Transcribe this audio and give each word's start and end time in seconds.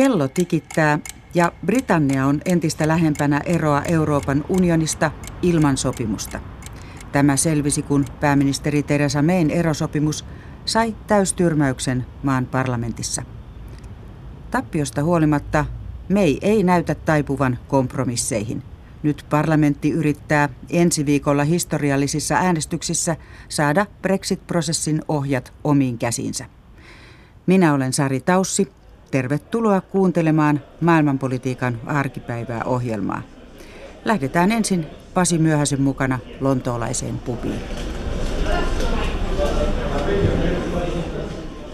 Kello 0.00 0.28
tikittää 0.28 0.98
ja 1.34 1.52
Britannia 1.66 2.26
on 2.26 2.40
entistä 2.44 2.88
lähempänä 2.88 3.40
eroa 3.44 3.82
Euroopan 3.82 4.44
unionista 4.48 5.10
ilman 5.42 5.76
sopimusta. 5.76 6.40
Tämä 7.12 7.36
selvisi, 7.36 7.82
kun 7.82 8.04
pääministeri 8.20 8.82
Theresa 8.82 9.22
Mayn 9.22 9.50
erosopimus 9.50 10.24
sai 10.64 10.96
täystyrmäyksen 11.06 12.06
maan 12.22 12.46
parlamentissa. 12.46 13.22
Tappiosta 14.50 15.02
huolimatta 15.02 15.64
May 16.08 16.36
ei 16.42 16.62
näytä 16.62 16.94
taipuvan 16.94 17.58
kompromisseihin. 17.68 18.62
Nyt 19.02 19.26
parlamentti 19.30 19.90
yrittää 19.90 20.48
ensi 20.70 21.06
viikolla 21.06 21.44
historiallisissa 21.44 22.34
äänestyksissä 22.34 23.16
saada 23.48 23.86
Brexit-prosessin 24.02 25.02
ohjat 25.08 25.52
omiin 25.64 25.98
käsinsä. 25.98 26.44
Minä 27.46 27.74
olen 27.74 27.92
Sari 27.92 28.20
Taussi. 28.20 28.79
Tervetuloa 29.10 29.80
kuuntelemaan 29.80 30.60
maailmanpolitiikan 30.80 31.80
arkipäivää 31.86 32.64
ohjelmaa. 32.64 33.22
Lähdetään 34.04 34.52
ensin 34.52 34.86
Pasi 35.14 35.38
Myöhäsen 35.38 35.82
mukana 35.82 36.18
lontoolaiseen 36.40 37.18
pubiin. 37.18 37.60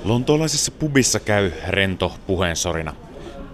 Lontoolaisessa 0.04 0.72
pubissa 0.72 1.20
käy 1.20 1.50
rento 1.68 2.12
puheensorina. 2.26 2.94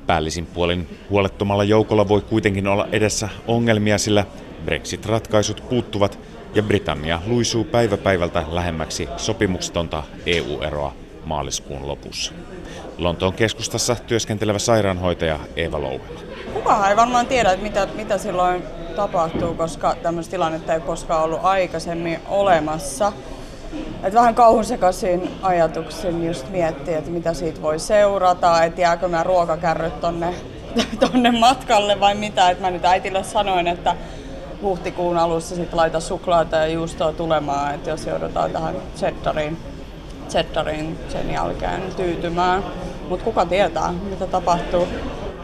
Päällisin 0.06 0.46
puolin 0.46 0.98
huolettomalla 1.10 1.64
joukolla 1.64 2.08
voi 2.08 2.20
kuitenkin 2.20 2.66
olla 2.66 2.88
edessä 2.92 3.28
ongelmia, 3.46 3.98
sillä 3.98 4.26
Brexit-ratkaisut 4.64 5.62
puuttuvat 5.68 6.18
ja 6.54 6.62
Britannia 6.62 7.22
luisuu 7.26 7.64
päivä 7.64 7.96
päivältä 7.96 8.44
lähemmäksi 8.50 9.08
sopimuksetonta 9.16 10.02
EU-eroa 10.26 11.01
maaliskuun 11.24 11.88
lopussa. 11.88 12.32
Lontoon 12.98 13.32
keskustassa 13.32 13.96
työskentelevä 14.06 14.58
sairaanhoitaja 14.58 15.38
Eeva 15.56 15.80
Louhela. 15.80 16.20
Kukaan 16.54 16.90
ei 16.90 16.96
varmaan 16.96 17.26
tiedä, 17.26 17.56
mitä, 17.56 17.88
mitä 17.94 18.18
silloin 18.18 18.62
tapahtuu, 18.96 19.54
koska 19.54 19.96
tämmöistä 20.02 20.30
tilannetta 20.30 20.74
ei 20.74 20.80
koskaan 20.80 21.24
ollut 21.24 21.40
aikaisemmin 21.42 22.18
olemassa. 22.28 23.12
Et 24.02 24.14
vähän 24.14 24.34
kauhun 24.34 24.64
sekaisin 24.64 25.30
ajatuksin 25.42 26.26
just 26.26 26.50
miettiä, 26.50 26.98
että 26.98 27.10
mitä 27.10 27.34
siitä 27.34 27.62
voi 27.62 27.78
seurata, 27.78 28.64
että 28.64 28.80
jääkö 28.80 29.08
nämä 29.08 29.22
ruokakärryt 29.22 30.00
tonne, 30.00 30.34
tonne 31.00 31.30
matkalle 31.30 32.00
vai 32.00 32.14
mitä. 32.14 32.50
Et 32.50 32.60
mä 32.60 32.70
nyt 32.70 32.84
äitille 32.84 33.24
sanoin, 33.24 33.66
että 33.66 33.96
huhtikuun 34.62 35.18
alussa 35.18 35.54
sitten 35.54 35.76
laita 35.76 36.00
suklaata 36.00 36.56
ja 36.56 36.66
juustoa 36.66 37.12
tulemaan, 37.12 37.74
että 37.74 37.90
jos 37.90 38.06
joudutaan 38.06 38.50
tähän 38.50 38.74
cheddariin, 38.96 39.58
cheddariin 40.32 40.98
sen 41.08 41.30
jälkeen 41.30 41.82
tyytymään. 41.96 42.64
Mutta 43.08 43.24
kuka 43.24 43.46
tietää, 43.46 43.92
mitä 43.92 44.26
tapahtuu. 44.26 44.88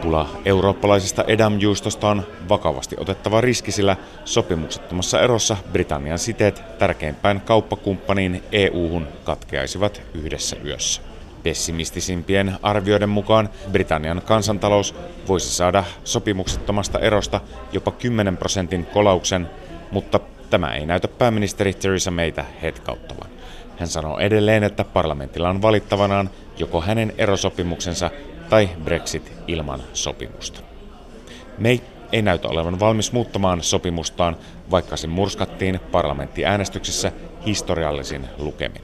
Pula 0.03 0.29
eurooppalaisesta 0.45 1.25
edamjuustosta 1.27 2.09
on 2.09 2.23
vakavasti 2.49 2.97
otettava 2.99 3.41
riski, 3.41 3.73
sillä 3.73 3.97
sopimuksettomassa 4.25 5.21
erossa 5.21 5.57
Britannian 5.73 6.19
siteet 6.19 6.63
tärkeimpään 6.79 7.41
kauppakumppaniin 7.41 8.43
EU-hun 8.53 9.07
katkeaisivat 9.25 10.03
yhdessä 10.15 10.57
yössä. 10.65 11.03
Pessimistisimpien 11.43 12.57
arvioiden 12.63 13.09
mukaan 13.09 13.49
Britannian 13.73 14.23
kansantalous 14.25 14.95
voisi 15.29 15.51
saada 15.51 15.85
sopimuksettomasta 16.05 16.99
erosta 16.99 17.41
jopa 17.73 17.91
10 17.91 18.37
prosentin 18.37 18.87
kolauksen, 18.87 19.51
mutta 19.91 20.21
tämä 20.51 20.75
ei 20.75 20.87
näytä 20.87 21.09
pääministeri 21.09 21.75
Theresa 21.75 22.11
Maytä 22.11 22.45
hetkauttavan. 22.63 23.38
Hän 23.79 23.89
sanoo 23.89 24.19
edelleen, 24.19 24.65
että 24.65 24.85
parlamentilla 24.85 25.49
on 25.49 25.63
valittavanaan 25.63 26.31
joko 26.59 26.81
hänen 26.81 27.13
erosopimuksensa 27.19 28.11
tai 28.51 28.71
Brexit 28.85 29.33
ilman 29.47 29.83
sopimusta. 29.93 30.61
May 31.59 31.79
ei 32.13 32.23
näytä 32.23 32.49
olevan 32.49 32.81
valmis 32.81 33.13
muuttamaan 33.13 33.63
sopimustaan, 33.63 34.37
vaikka 34.71 34.97
se 34.97 35.07
murskattiin 35.07 35.81
parlamenttiäänestyksessä 35.93 37.13
historiallisin 37.47 38.29
lukemin. 38.39 38.83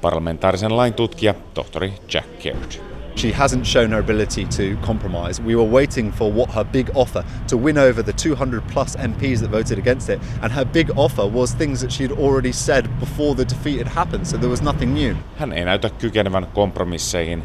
Parlamentaarisen 0.00 0.76
lain 0.76 0.94
tutkija 0.94 1.34
tohtori 1.54 1.92
Jack 2.14 2.28
Caird. 2.42 2.91
She 3.14 3.32
hasn't 3.32 3.66
shown 3.66 3.90
her 3.90 4.00
ability 4.00 4.44
to 4.46 4.76
compromise. 4.76 5.40
We 5.40 5.54
were 5.54 5.70
waiting 5.70 6.12
for 6.12 6.32
what 6.32 6.50
her 6.50 6.64
big 6.64 6.90
offer 6.94 7.24
to 7.48 7.56
win 7.56 7.78
over 7.78 8.02
the 8.02 8.12
200 8.12 8.62
plus 8.72 8.96
MPs 8.96 9.40
that 9.40 9.50
voted 9.50 9.78
against 9.78 10.08
it, 10.08 10.20
and 10.42 10.52
her 10.52 10.64
big 10.64 10.90
offer 10.96 11.26
was 11.26 11.54
things 11.54 11.80
that 11.80 11.92
she 11.92 12.02
had 12.08 12.18
already 12.18 12.52
said 12.52 12.88
before 13.00 13.34
the 13.34 13.44
defeat 13.44 13.78
had 13.78 13.88
happened, 13.88 14.26
so 14.26 14.36
there 14.36 14.50
was 14.50 14.62
nothing 14.62 14.94
new. 14.94 15.14
Hän 15.38 15.52
ei 15.52 15.64
näytä 15.64 15.90
kykenevän 15.90 16.46
kompromisseihin 16.46 17.42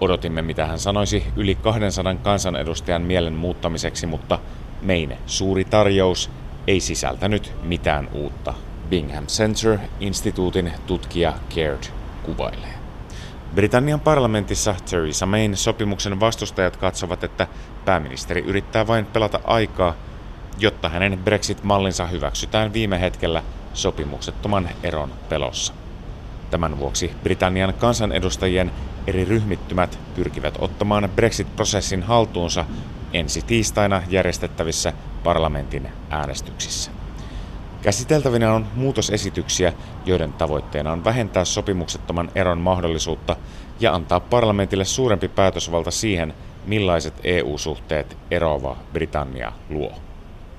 Odotimme, 0.00 0.42
mitä 0.42 0.66
hän 0.66 0.78
sanoisi 0.78 1.24
yli 1.36 1.54
200 1.54 2.14
kansanedustajan 2.14 3.02
mielen 3.02 3.32
muuttamiseksi, 3.32 4.06
mutta 4.06 4.38
meine 4.82 5.18
suuri 5.26 5.64
tarjous 5.64 6.30
ei 6.66 6.80
sisältänyt 6.80 7.52
mitään 7.62 8.08
uutta. 8.12 8.54
Bingham 8.90 9.26
Center 9.26 9.78
instituutin 10.00 10.72
tutkija 10.86 11.32
Caird 11.54 11.84
kuvailee. 12.22 12.83
Britannian 13.54 14.00
parlamentissa 14.00 14.74
Theresa 14.90 15.26
Mayn 15.26 15.56
sopimuksen 15.56 16.20
vastustajat 16.20 16.76
katsovat, 16.76 17.24
että 17.24 17.46
pääministeri 17.84 18.40
yrittää 18.40 18.86
vain 18.86 19.06
pelata 19.06 19.40
aikaa, 19.44 19.94
jotta 20.58 20.88
hänen 20.88 21.18
Brexit-mallinsa 21.24 22.06
hyväksytään 22.06 22.72
viime 22.72 23.00
hetkellä 23.00 23.42
sopimuksettoman 23.74 24.68
eron 24.82 25.12
pelossa. 25.28 25.74
Tämän 26.50 26.78
vuoksi 26.78 27.12
Britannian 27.22 27.74
kansanedustajien 27.74 28.72
eri 29.06 29.24
ryhmittymät 29.24 29.98
pyrkivät 30.14 30.54
ottamaan 30.58 31.10
Brexit-prosessin 31.16 32.02
haltuunsa 32.02 32.64
ensi 33.12 33.42
tiistaina 33.42 34.02
järjestettävissä 34.08 34.92
parlamentin 35.24 35.88
äänestyksissä. 36.10 36.93
Käsiteltävinä 37.84 38.52
on 38.52 38.66
muutosesityksiä, 38.74 39.72
joiden 40.06 40.32
tavoitteena 40.32 40.92
on 40.92 41.04
vähentää 41.04 41.44
sopimuksettoman 41.44 42.30
eron 42.34 42.58
mahdollisuutta 42.58 43.36
ja 43.80 43.94
antaa 43.94 44.20
parlamentille 44.20 44.84
suurempi 44.84 45.28
päätösvalta 45.28 45.90
siihen, 45.90 46.34
millaiset 46.66 47.14
EU-suhteet 47.24 48.16
eroava 48.30 48.76
Britannia 48.92 49.52
luo. 49.68 49.92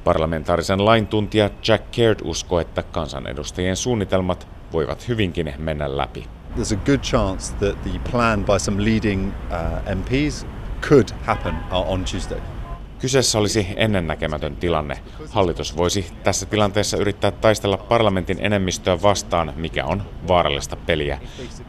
Parlamentaarisen 0.03 0.85
laintuntija 0.85 1.49
Jack 1.67 1.91
Caird 1.91 2.19
uskoo, 2.23 2.59
että 2.59 2.83
kansanedustajien 2.83 3.75
suunnitelmat 3.75 4.47
voivat 4.73 5.07
hyvinkin 5.07 5.53
mennä 5.57 5.97
läpi. 5.97 6.27
There's 6.55 6.77
a 6.77 6.85
good 6.85 6.99
chance 6.99 7.55
that 7.55 7.81
the 7.81 7.99
plan 8.11 8.45
by 8.45 8.59
some 8.59 8.83
leading 8.83 9.27
uh, 9.27 9.95
MPs 9.95 10.45
could 10.89 11.09
happen 11.25 11.55
uh, 11.71 11.91
on 11.91 12.05
Tuesday. 12.11 12.54
Kyseessä 13.05 13.39
olisi 13.39 13.67
ennennäkemätön 13.75 14.55
tilanne. 14.55 14.99
Hallitus 15.29 15.77
voisi 15.77 16.11
tässä 16.23 16.45
tilanteessa 16.45 16.97
yrittää 16.97 17.31
taistella 17.31 17.77
parlamentin 17.77 18.37
enemmistöä 18.41 19.01
vastaan, 19.01 19.53
mikä 19.55 19.85
on 19.85 20.03
vaarallista 20.27 20.75
peliä. 20.75 21.19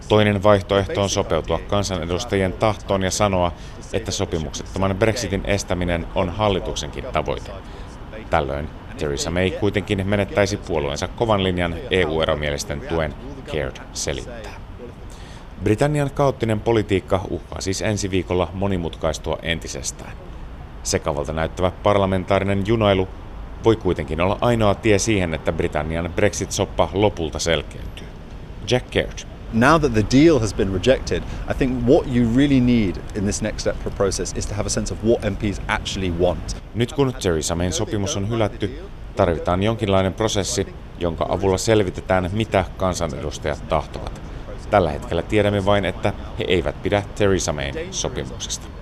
Toinen 0.08 0.42
vaihtoehto 0.42 1.02
on 1.02 1.10
sopeutua 1.10 1.58
kansanedustajien 1.58 2.52
tahtoon 2.52 3.02
ja 3.02 3.10
sanoa, 3.10 3.52
että 3.92 4.10
sopimuksettoman 4.10 4.97
Brexitin 4.97 5.42
estäminen 5.44 6.06
on 6.14 6.30
hallituksenkin 6.30 7.04
tavoite. 7.12 7.50
Tällöin 8.30 8.68
Theresa 8.98 9.30
May 9.30 9.50
kuitenkin 9.50 10.06
menettäisi 10.06 10.56
puolueensa 10.56 11.08
kovan 11.08 11.44
linjan 11.44 11.74
EU-eromielisten 11.91 12.80
tuen, 12.80 13.14
Caird 13.47 13.76
selittää. 13.92 14.54
Britannian 15.65 16.10
kaoottinen 16.10 16.60
politiikka 16.60 17.21
uhkaa 17.30 17.60
siis 17.60 17.82
ensi 17.82 18.10
viikolla 18.10 18.50
monimutkaistua 18.54 19.39
entisestään. 19.42 20.26
Sekavalta 20.86 21.33
näyttävä 21.33 21.71
parlamentaarinen 21.71 22.66
junailu 22.66 23.09
voi 23.65 23.77
kuitenkin 23.77 24.21
olla 24.21 24.38
ainoa 24.41 24.74
tie 24.74 24.98
siihen, 24.98 25.34
että 25.34 25.53
Britannian 25.53 26.12
Brexit-soppa 26.16 26.88
lopulta 26.92 27.38
selkeytyy. 27.38 28.06
Jack 28.71 28.91
Caird. 28.91 29.18
Now 29.53 29.80
that 29.80 29.92
the 29.92 30.04
deal 30.12 30.38
has 30.38 30.54
been 30.54 30.72
rejected, 30.72 31.22
I 31.50 31.54
think 31.54 31.88
what 31.88 32.06
you 32.16 32.36
really 32.36 32.60
need 32.60 32.97
in 33.15 33.22
this 33.22 33.42
next 33.42 33.60
step 33.60 33.77
for 33.83 33.92
process 33.92 34.33
is 34.36 34.47
to 34.47 34.54
have 34.54 34.66
a 34.66 34.71
sense 34.71 34.94
of 34.94 35.04
what 35.04 35.21
MPs 35.33 35.60
actually 35.68 36.10
want. 36.21 36.56
Nyt 36.74 36.92
kun 36.92 37.15
Theresa 37.22 37.54
Mayn 37.54 37.72
sopimus 37.72 38.16
on 38.16 38.28
hylätty, 38.28 38.78
tarvitaan 39.16 39.62
jonkinlainen 39.62 40.15
prosessi, 40.15 40.66
jonka 41.00 41.27
avulla 41.28 41.59
selvitetään, 41.59 42.30
mitä 42.32 42.65
kansanedustajat 42.77 43.68
tahtovat. 43.68 44.21
Tällä 44.71 44.91
hetkellä 44.91 45.22
tiedämme 45.22 45.65
vain, 45.65 45.84
että 45.84 46.12
he 46.39 46.44
eivät 46.48 46.82
pidä 46.82 47.03
Theresa 47.15 47.53
Mayn 47.53 47.74
sopimuksesta. 47.91 48.76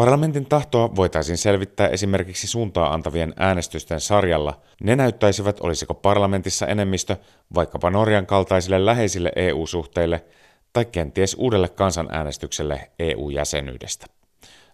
Parlamentin 0.00 0.46
tahtoa 0.46 0.96
voitaisiin 0.96 1.38
selvittää 1.38 1.88
esimerkiksi 1.88 2.46
suuntaa 2.46 2.94
antavien 2.94 3.34
äänestysten 3.36 4.00
sarjalla. 4.00 4.60
Ne 4.82 4.96
näyttäisivät, 4.96 5.60
olisiko 5.60 5.94
parlamentissa 5.94 6.66
enemmistö 6.66 7.16
vaikkapa 7.54 7.90
Norjan 7.90 8.26
kaltaisille 8.26 8.86
läheisille 8.86 9.32
EU-suhteille 9.36 10.24
tai 10.72 10.84
kenties 10.84 11.36
uudelle 11.38 11.68
kansanäänestykselle 11.68 12.90
EU-jäsenyydestä. 12.98 14.06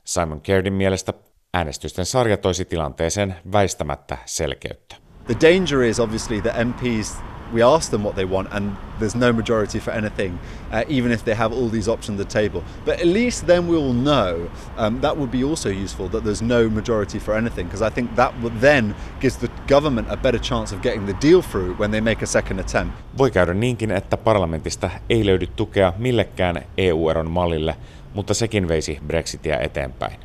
Simon 0.04 0.40
Cairdin 0.40 0.72
mielestä 0.72 1.12
äänestysten 1.54 2.06
sarja 2.06 2.36
toisi 2.36 2.64
tilanteeseen 2.64 3.34
väistämättä 3.52 4.18
selkeyttä. 4.24 4.96
The 5.26 5.36
danger 5.40 5.82
is 5.82 6.00
obviously 6.00 6.42
that 6.42 6.54
MPs 6.68 7.16
we 7.52 7.62
ask 7.62 7.90
them 7.90 8.04
what 8.04 8.16
they 8.16 8.24
want 8.24 8.48
and 8.52 8.76
there's 8.98 9.14
no 9.14 9.32
majority 9.32 9.78
for 9.78 9.90
anything, 9.90 10.38
uh, 10.72 10.84
even 10.88 11.12
if 11.12 11.24
they 11.24 11.34
have 11.34 11.52
all 11.52 11.68
these 11.68 11.88
options 11.88 12.20
at 12.20 12.28
the 12.28 12.40
table. 12.42 12.62
But 12.84 13.00
at 13.00 13.06
least 13.06 13.46
then 13.46 13.68
we'll 13.68 13.92
know 13.92 14.50
um, 14.76 15.00
that 15.00 15.16
would 15.16 15.30
be 15.30 15.44
also 15.44 15.68
useful 15.68 16.08
that 16.08 16.24
there's 16.24 16.42
no 16.42 16.68
majority 16.70 17.18
for 17.18 17.36
anything, 17.36 17.66
because 17.68 17.82
I 17.82 17.94
think 17.94 18.16
that 18.16 18.32
would 18.42 18.60
then 18.60 18.94
gives 19.20 19.36
the 19.36 19.48
government 19.68 20.08
a 20.10 20.16
better 20.16 20.40
chance 20.40 20.74
of 20.74 20.82
getting 20.82 21.06
the 21.06 21.28
deal 21.28 21.42
through 21.42 21.74
when 21.78 21.90
they 21.90 22.00
make 22.00 22.22
a 22.22 22.26
second 22.26 22.60
attempt. 22.60 22.98
Voi 23.18 23.30
käydä 23.30 23.54
niinkin, 23.54 23.90
että 23.90 24.16
parlamentista 24.16 24.90
ei 25.10 25.26
löydy 25.26 25.46
tukea 25.46 25.92
millekään 25.98 26.62
EU-eron 26.78 27.30
mallille, 27.30 27.76
mutta 28.14 28.34
sekin 28.34 28.68
veisi 28.68 28.98
Brexitia 29.06 29.60
eteenpäin. 29.60 30.20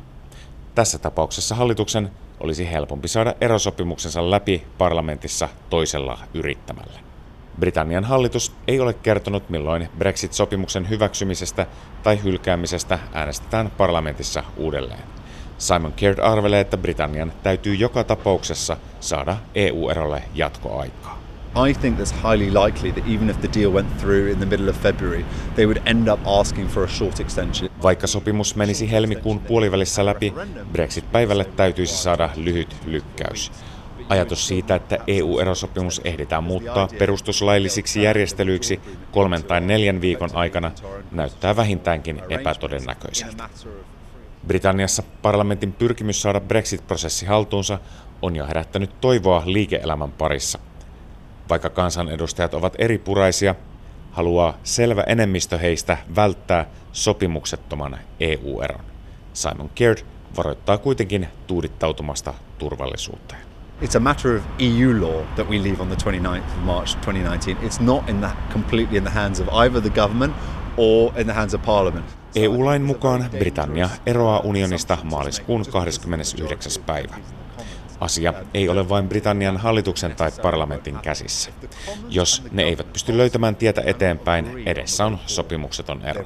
Tässä 0.74 0.98
tapauksessa 0.98 1.54
hallituksen 1.54 2.10
olisi 2.40 2.72
helpompi 2.72 3.08
saada 3.08 3.34
erosopimuksensa 3.40 4.30
läpi 4.30 4.66
parlamentissa 4.78 5.48
toisella 5.70 6.18
yrittämällä. 6.34 7.11
Britannian 7.60 8.04
hallitus 8.04 8.52
ei 8.68 8.80
ole 8.80 8.94
kertonut, 8.94 9.50
milloin 9.50 9.88
Brexit-sopimuksen 9.98 10.88
hyväksymisestä 10.90 11.66
tai 12.02 12.22
hylkäämisestä 12.24 12.98
äänestetään 13.12 13.70
parlamentissa 13.76 14.44
uudelleen. 14.56 15.02
Simon 15.58 15.92
Caird 15.92 16.18
arvelee, 16.18 16.60
että 16.60 16.76
Britannian 16.76 17.32
täytyy 17.42 17.74
joka 17.74 18.04
tapauksessa 18.04 18.76
saada 19.00 19.36
EU-erolle 19.54 20.22
jatkoaikaa. 20.34 21.22
I 21.68 21.74
think 21.74 21.98
that's 21.98 22.14
highly 22.14 22.50
likely 22.50 22.92
that 22.92 23.04
even 23.06 23.30
if 23.30 23.40
the 23.40 23.48
deal 23.60 23.72
went 23.72 23.98
through 23.98 24.30
in 24.30 24.38
the 24.38 24.46
middle 24.46 24.70
of 24.70 24.76
February, 24.76 25.24
they 25.54 25.66
would 25.66 25.82
end 25.86 26.08
up 26.08 26.20
asking 26.40 26.68
for 26.68 26.84
a 26.84 26.88
short 26.88 27.20
extension. 27.20 27.70
Vaikka 27.82 28.06
sopimus 28.06 28.56
menisi 28.56 28.90
helmikuun 28.90 29.38
puolivälissä 29.38 30.06
läpi, 30.06 30.34
Brexit-päivälle 30.72 31.44
täytyisi 31.44 31.96
saada 31.96 32.30
lyhyt 32.36 32.76
lykkäys. 32.86 33.52
Ajatus 34.12 34.48
siitä, 34.48 34.74
että 34.74 34.98
EU-erosopimus 35.06 36.00
ehditään 36.04 36.44
muuttaa 36.44 36.88
perustuslaillisiksi 36.98 38.02
järjestelyiksi 38.02 38.80
kolmen 39.12 39.44
tai 39.44 39.60
neljän 39.60 40.00
viikon 40.00 40.30
aikana, 40.34 40.72
näyttää 41.12 41.56
vähintäänkin 41.56 42.22
epätodennäköiseltä. 42.28 43.48
Britanniassa 44.46 45.02
parlamentin 45.22 45.72
pyrkimys 45.72 46.22
saada 46.22 46.40
Brexit-prosessi 46.40 47.26
haltuunsa 47.26 47.78
on 48.22 48.36
jo 48.36 48.46
herättänyt 48.46 49.00
toivoa 49.00 49.42
liike-elämän 49.46 50.12
parissa. 50.12 50.58
Vaikka 51.48 51.70
kansanedustajat 51.70 52.54
ovat 52.54 52.74
eripuraisia, 52.78 53.54
haluaa 54.10 54.58
selvä 54.62 55.02
enemmistö 55.06 55.58
heistä 55.58 55.98
välttää 56.16 56.66
sopimuksettoman 56.92 57.98
EU-eron. 58.20 58.84
Simon 59.32 59.70
Caird 59.76 59.98
varoittaa 60.36 60.78
kuitenkin 60.78 61.28
tuudittautumasta 61.46 62.34
turvallisuuteen. 62.58 63.51
It's 63.82 63.96
a 63.96 64.00
matter 64.00 64.36
of 64.36 64.42
EU 64.58 65.00
law 65.00 65.26
that 65.36 65.48
we 65.48 65.58
leave 65.58 65.82
on 65.82 65.88
the 65.88 65.96
29th 65.96 66.56
of 66.56 66.62
March 66.64 66.94
2019. 66.94 67.56
It's 67.62 67.80
not 67.80 68.08
in 68.08 68.20
the, 68.20 68.30
completely 68.52 68.96
in 68.96 69.04
the 69.04 69.10
hands 69.10 69.40
of 69.40 69.48
either 69.48 69.80
the 69.80 69.90
government 69.90 70.34
or 70.76 71.12
in 71.20 71.26
the 71.26 71.32
hands 71.32 71.54
of 71.54 71.62
parliament. 71.62 72.06
EU-lain 72.34 72.82
mukaan 72.82 73.30
Britannia 73.38 73.88
eroaa 74.06 74.40
unionista 74.40 74.98
maaliskuun 75.02 75.64
29. 75.72 76.82
päivä. 76.86 77.16
Asia 78.00 78.34
ei 78.54 78.68
ole 78.68 78.88
vain 78.88 79.08
Britannian 79.08 79.56
hallituksen 79.56 80.16
tai 80.16 80.30
parlamentin 80.42 80.98
käsissä. 80.98 81.50
Jos 82.08 82.42
ne 82.52 82.62
eivät 82.62 82.92
pysty 82.92 83.16
löytämään 83.16 83.56
tietä 83.56 83.82
eteenpäin, 83.86 84.62
edessä 84.68 85.06
on 85.06 85.18
sopimukseton 85.26 86.02
ero. 86.02 86.24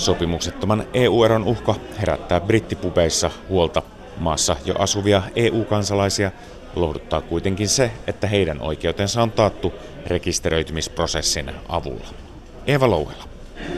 Sopimuksettoman 0.00 0.84
EU-eron 0.94 1.44
uhka 1.44 1.74
herättää 2.00 2.40
brittipubeissa 2.40 3.30
huolta. 3.48 3.82
Maassa 4.18 4.56
jo 4.64 4.74
asuvia 4.78 5.22
EU-kansalaisia 5.36 6.30
lohduttaa 6.74 7.20
kuitenkin 7.20 7.68
se, 7.68 7.90
että 8.06 8.26
heidän 8.26 8.60
oikeutensa 8.60 9.22
on 9.22 9.30
taattu 9.30 9.72
rekisteröitymisprosessin 10.06 11.52
avulla. 11.68 12.06
Eeva 12.66 12.90
Louhela. 12.90 13.24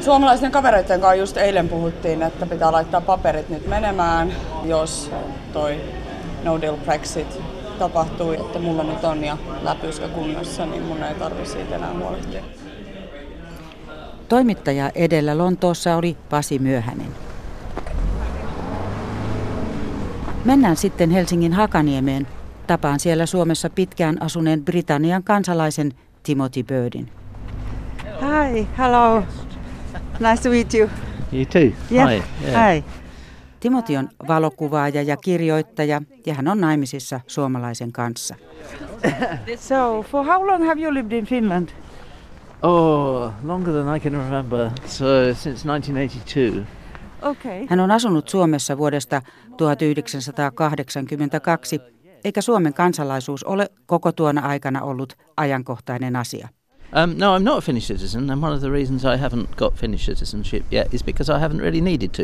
Suomalaisten 0.01 0.51
kavereiden 0.51 1.01
kanssa 1.01 1.15
just 1.15 1.37
eilen 1.37 1.69
puhuttiin, 1.69 2.23
että 2.23 2.47
pitää 2.47 2.73
laittaa 2.73 3.01
paperit 3.01 3.49
nyt 3.49 3.67
menemään, 3.67 4.33
jos 4.65 5.11
toi 5.53 5.81
no 6.45 6.61
deal 6.61 6.77
Brexit 6.77 7.41
tapahtuu, 7.79 8.33
että 8.33 8.59
mulla 8.59 8.83
nyt 8.83 9.05
on 9.05 9.25
ja 9.25 9.37
läpyskä 9.63 10.09
kunnossa, 10.09 10.67
niin 10.67 10.83
mun 10.83 11.03
ei 11.03 11.15
tarvi 11.15 11.47
siitä 11.47 11.77
enää 11.77 11.95
huolehtia. 11.99 12.43
Toimittaja 14.32 14.90
edellä 14.94 15.38
Lontoossa 15.38 15.96
oli 15.96 16.17
Pasi 16.31 16.58
Myöhänen. 16.58 17.06
Mennään 20.44 20.76
sitten 20.76 21.11
Helsingin 21.11 21.52
Hakaniemeen. 21.52 22.26
Tapaan 22.67 23.00
siellä 23.00 23.26
Suomessa 23.26 23.70
pitkään 23.70 24.23
asuneen 24.23 24.64
Britannian 24.64 25.23
kansalaisen 25.23 25.93
Timothy 26.23 26.62
Birdin. 26.62 27.08
Hi, 28.05 28.69
hello. 28.79 29.23
Nice 30.20 30.43
to 30.43 30.49
meet 30.49 30.75
you. 30.75 30.88
You 31.32 31.44
too. 31.44 31.96
Yeah. 31.96 32.11
Hi. 32.11 32.23
Yeah. 32.49 32.75
Hi. 32.75 32.84
Timothy 33.61 33.96
on 33.96 34.08
valokuvaaja 34.29 35.02
ja 35.02 35.17
kirjoittaja 35.17 36.02
ja 36.26 36.34
hän 36.34 36.49
on 36.49 36.61
naimisissa 36.61 37.20
suomalaisen 37.26 37.93
kanssa. 37.93 38.34
So, 39.56 40.05
for 40.11 40.26
how 40.26 40.46
long 40.46 40.67
have 40.67 40.82
you 40.82 40.94
lived 40.94 41.12
in 41.12 41.26
Finland? 41.26 41.69
Oh, 42.62 43.32
longer 43.44 43.73
than 43.73 43.97
I 43.97 44.00
can 44.00 44.12
remember. 44.12 44.70
So 44.87 45.35
since 45.35 45.69
1982. 45.69 46.67
Okay. 47.23 47.67
Hän 47.69 47.81
on 47.81 47.91
asunut 47.91 48.29
Suomessa 48.29 48.79
vuodesta 48.79 49.23
1982, 49.56 51.81
eikä 52.25 52.41
Suomen 52.41 52.75
kansalaisuus 52.75 53.44
ole 53.44 53.69
koko 53.87 54.12
tuona 54.12 54.41
aikana 54.41 54.82
ollut 54.82 55.14
ajankohtainen 55.37 56.17
asia. 56.17 56.49
Um, 57.05 57.14
no, 57.19 57.38
I'm 57.38 57.43
not 57.43 57.59
a 57.59 57.61
Finnish 57.61 57.87
citizen, 57.87 58.31
and 58.31 58.44
one 58.44 58.55
of 58.55 58.61
the 58.61 58.70
reasons 58.70 59.05
I 59.05 59.17
haven't 59.17 59.56
got 59.56 59.75
Finnish 59.75 60.05
citizenship 60.05 60.65
yet 60.73 60.94
is 60.94 61.05
because 61.05 61.32
I 61.32 61.41
haven't 61.41 61.61
really 61.61 61.81
needed 61.81 62.11
to. 62.11 62.23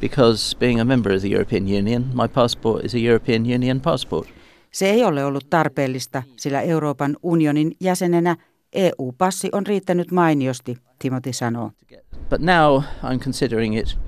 Because 0.00 0.56
being 0.58 0.80
a 0.80 0.84
member 0.84 1.14
of 1.14 1.20
the 1.20 1.30
European 1.30 1.68
Union, 1.68 2.10
my 2.14 2.28
passport 2.28 2.84
is 2.84 2.94
a 2.94 2.98
European 2.98 3.54
Union 3.54 3.80
passport. 3.80 4.28
Se 4.70 4.90
ei 4.90 5.04
ole 5.04 5.24
ollut 5.24 5.46
tarpeellista, 5.50 6.22
sillä 6.36 6.60
Euroopan 6.60 7.16
unionin 7.22 7.76
jäsenenä 7.80 8.36
EU-passi 8.72 9.48
on 9.52 9.66
riittänyt 9.66 10.10
mainiosti, 10.10 10.76
Timothy 10.98 11.32
sanoo. 11.32 11.70
But 12.30 12.40
now 12.40 12.82
I'm 13.04 13.18
considering 13.24 13.78
it. 13.78 13.98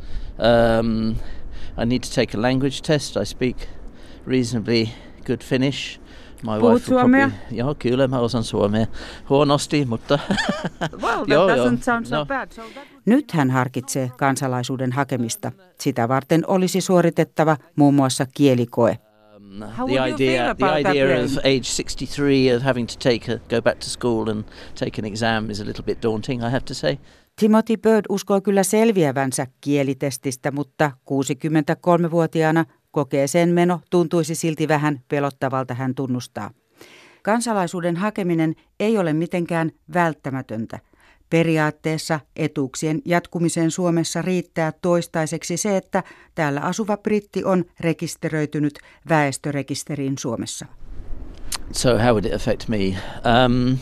Um, 0.80 1.10
I 1.82 1.86
need 1.86 2.02
to 2.02 2.10
take 2.14 2.38
a 2.38 2.42
language 2.42 2.80
test. 2.86 3.16
I 3.16 3.24
speak 3.26 3.56
reasonably 4.26 4.88
good 5.26 5.40
Finnish. 5.44 6.00
My 6.42 6.58
Puhut 6.60 6.72
wife 6.74 6.86
suomea? 6.86 7.28
Probably, 7.30 7.58
joo, 7.58 7.74
kyllä 7.78 8.08
mä 8.08 8.18
osan 8.18 8.44
suomea. 8.44 8.86
Huonosti, 9.28 9.84
mutta... 9.84 10.18
Well, 11.02 11.16
that 11.16 11.28
Joo, 11.28 11.48
doesn't 11.48 11.56
joo. 11.56 11.76
sound 11.82 12.06
so 12.06 12.16
No. 12.16 12.26
bad. 12.26 12.52
So 12.52 12.62
that... 12.74 12.84
Nyt 13.06 13.30
hän 13.32 13.50
harkitsee 13.50 14.10
kansalaisuuden 14.18 14.92
hakemista. 14.92 15.52
Sitä 15.80 16.08
varten 16.08 16.44
olisi 16.46 16.80
suoritettava 16.80 17.56
muun 17.76 17.94
muassa 17.94 18.26
kielikoe. 18.34 18.98
Um, 19.54 19.68
How 19.70 19.86
the 19.86 19.98
idea, 19.98 20.54
the 20.54 20.66
that, 20.66 20.86
idea 20.86 21.06
Ray? 21.06 21.24
of 21.24 21.38
age 21.44 21.64
63 21.64 22.56
of 22.56 22.62
having 22.62 22.88
to 22.88 22.98
take 22.98 23.32
a, 23.32 23.38
go 23.48 23.60
back 23.60 23.78
to 23.78 23.90
school 23.90 24.30
and 24.30 24.44
take 24.74 24.98
an 24.98 25.04
exam 25.04 25.50
is 25.50 25.60
a 25.60 25.64
little 25.64 25.84
bit 25.84 26.02
daunting, 26.02 26.42
I 26.42 26.50
have 26.50 26.64
to 26.64 26.74
say. 26.74 26.98
Timothy 27.36 27.76
Bird 27.76 28.04
uskoo 28.08 28.40
kyllä 28.40 28.62
selviävänsä 28.62 29.46
kielitestistä, 29.60 30.50
mutta 30.50 30.90
63-vuotiaana 31.10 32.64
kokeeseen 32.90 33.48
meno 33.48 33.80
tuntuisi 33.90 34.34
silti 34.34 34.68
vähän 34.68 35.00
pelottavalta, 35.08 35.74
hän 35.74 35.94
tunnustaa. 35.94 36.50
Kansalaisuuden 37.22 37.96
hakeminen 37.96 38.54
ei 38.80 38.98
ole 38.98 39.12
mitenkään 39.12 39.70
välttämätöntä. 39.94 40.78
Periaatteessa 41.34 42.20
etuuksien 42.36 43.02
jatkumiseen 43.04 43.70
Suomessa 43.70 44.22
riittää 44.22 44.72
toistaiseksi 44.82 45.56
se, 45.56 45.76
että 45.76 46.02
täällä 46.34 46.60
asuva 46.60 46.96
britti 46.96 47.44
on 47.44 47.64
rekisteröitynyt 47.80 48.78
väestörekisteriin 49.08 50.18
Suomessa. 50.18 50.66
So 51.72 51.98
how 51.98 52.08
would 52.08 52.24
it 52.24 52.34
affect 52.34 52.68
me? 52.68 52.76
Um, 52.76 53.78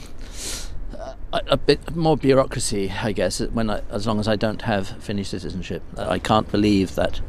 a, 1.51 1.57
bit 1.57 1.81
more 1.97 2.21
bureaucracy, 2.23 2.91
I 3.09 3.15
guess. 3.15 3.43
When 3.55 3.71
I, 3.71 3.95
as 3.95 4.07
long 4.07 4.21
as 4.21 4.27
I 4.27 4.37
don't 4.37 4.63
have 4.63 4.85
Finnish 5.01 5.31
citizenship, 5.31 5.83
I 5.99 6.19
can't 6.19 6.53
believe 6.53 6.93
that 6.95 7.23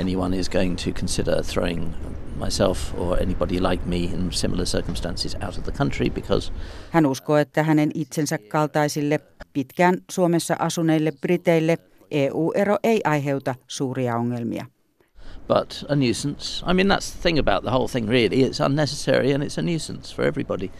anyone 0.00 0.38
is 0.38 0.48
going 0.48 0.76
to 0.84 0.92
consider 0.92 1.42
throwing 1.42 1.94
myself 2.38 2.94
or 2.98 3.22
anybody 3.22 3.60
like 3.60 3.86
me 3.86 4.04
in 4.04 4.32
similar 4.32 4.66
circumstances 4.66 5.36
out 5.42 5.58
of 5.58 5.64
the 5.64 5.72
country 5.72 6.10
because 6.10 6.52
Hän 6.90 7.06
uskoo, 7.06 7.36
että 7.36 7.62
hänen 7.62 7.90
itsensä 7.94 8.38
kaltaisille 8.38 9.20
pitkään 9.52 9.94
Suomessa 10.10 10.56
asuneille 10.58 11.12
briteille 11.20 11.78
EU-ero 12.10 12.76
ei 12.82 13.00
aiheuta 13.04 13.54
suuria 13.66 14.16
ongelmia. 14.16 14.66
but 15.48 15.84
a 15.88 15.94
nuisance. 15.96 16.62
I 16.70 16.74
mean, 16.74 16.88
that's 16.88 17.10
the 17.12 17.22
thing 17.22 17.38
about 17.38 17.62
the 17.62 17.70
whole 17.70 17.88
thing, 17.88 18.08
really. 18.08 18.42
It's 18.48 18.60
unnecessary 18.66 19.32
and 19.32 19.42
it's 19.42 19.58
a 19.58 19.62
nuisance 19.62 20.14
for 20.16 20.24
everybody. 20.24 20.70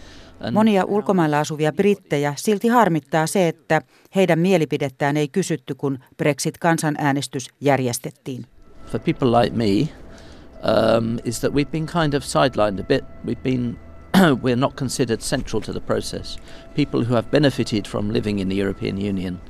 And 0.40 0.54
Monia 0.54 0.84
ulkomailla 0.84 1.38
asuvia 1.40 1.72
brittejä 1.72 2.34
silti 2.36 2.68
harmittaa 2.68 3.26
se, 3.26 3.48
että 3.48 3.82
heidän 4.14 4.38
mielipidettään 4.38 5.16
ei 5.16 5.28
kysytty, 5.28 5.74
kun 5.74 5.98
Brexit-kansanäänestys 6.16 7.48
järjestettiin. 7.60 8.46
for 8.86 9.00
people 9.00 9.40
like 9.42 9.56
me, 9.56 9.88
um, 10.62 11.18
is 11.24 11.40
that 11.40 11.52
we've 11.52 11.70
been 11.70 11.86
kind 11.86 12.14
of 12.14 12.22
sidelined 12.24 12.78
a 12.80 12.84
bit. 12.84 13.04
We've 13.26 13.42
been 13.42 13.78
we're 14.42 14.56
not 14.56 14.76
considered 14.76 15.20
central 15.20 15.62
to 15.62 15.72
the 15.72 15.80
process. 15.80 16.38
People 16.76 17.04
who 17.04 17.14
have 17.14 17.30
benefited 17.30 17.86
from 17.86 18.12
living 18.12 18.40
in 18.40 18.48
the 18.48 18.56
European 18.56 18.98
Union. 18.98 19.40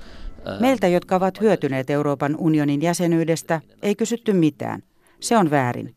Uh, 0.46 0.60
Meiltä, 0.60 0.88
jotka 0.88 1.16
ovat 1.16 1.40
hyötyneet 1.40 1.90
Euroopan 1.90 2.37
unionin 2.38 2.82
jäsenyydestä, 2.82 3.60
ei 3.82 3.94
kysytty 3.94 4.32
mitään. 4.32 4.82
Se 5.20 5.37
on 5.37 5.50
väärin. 5.50 5.94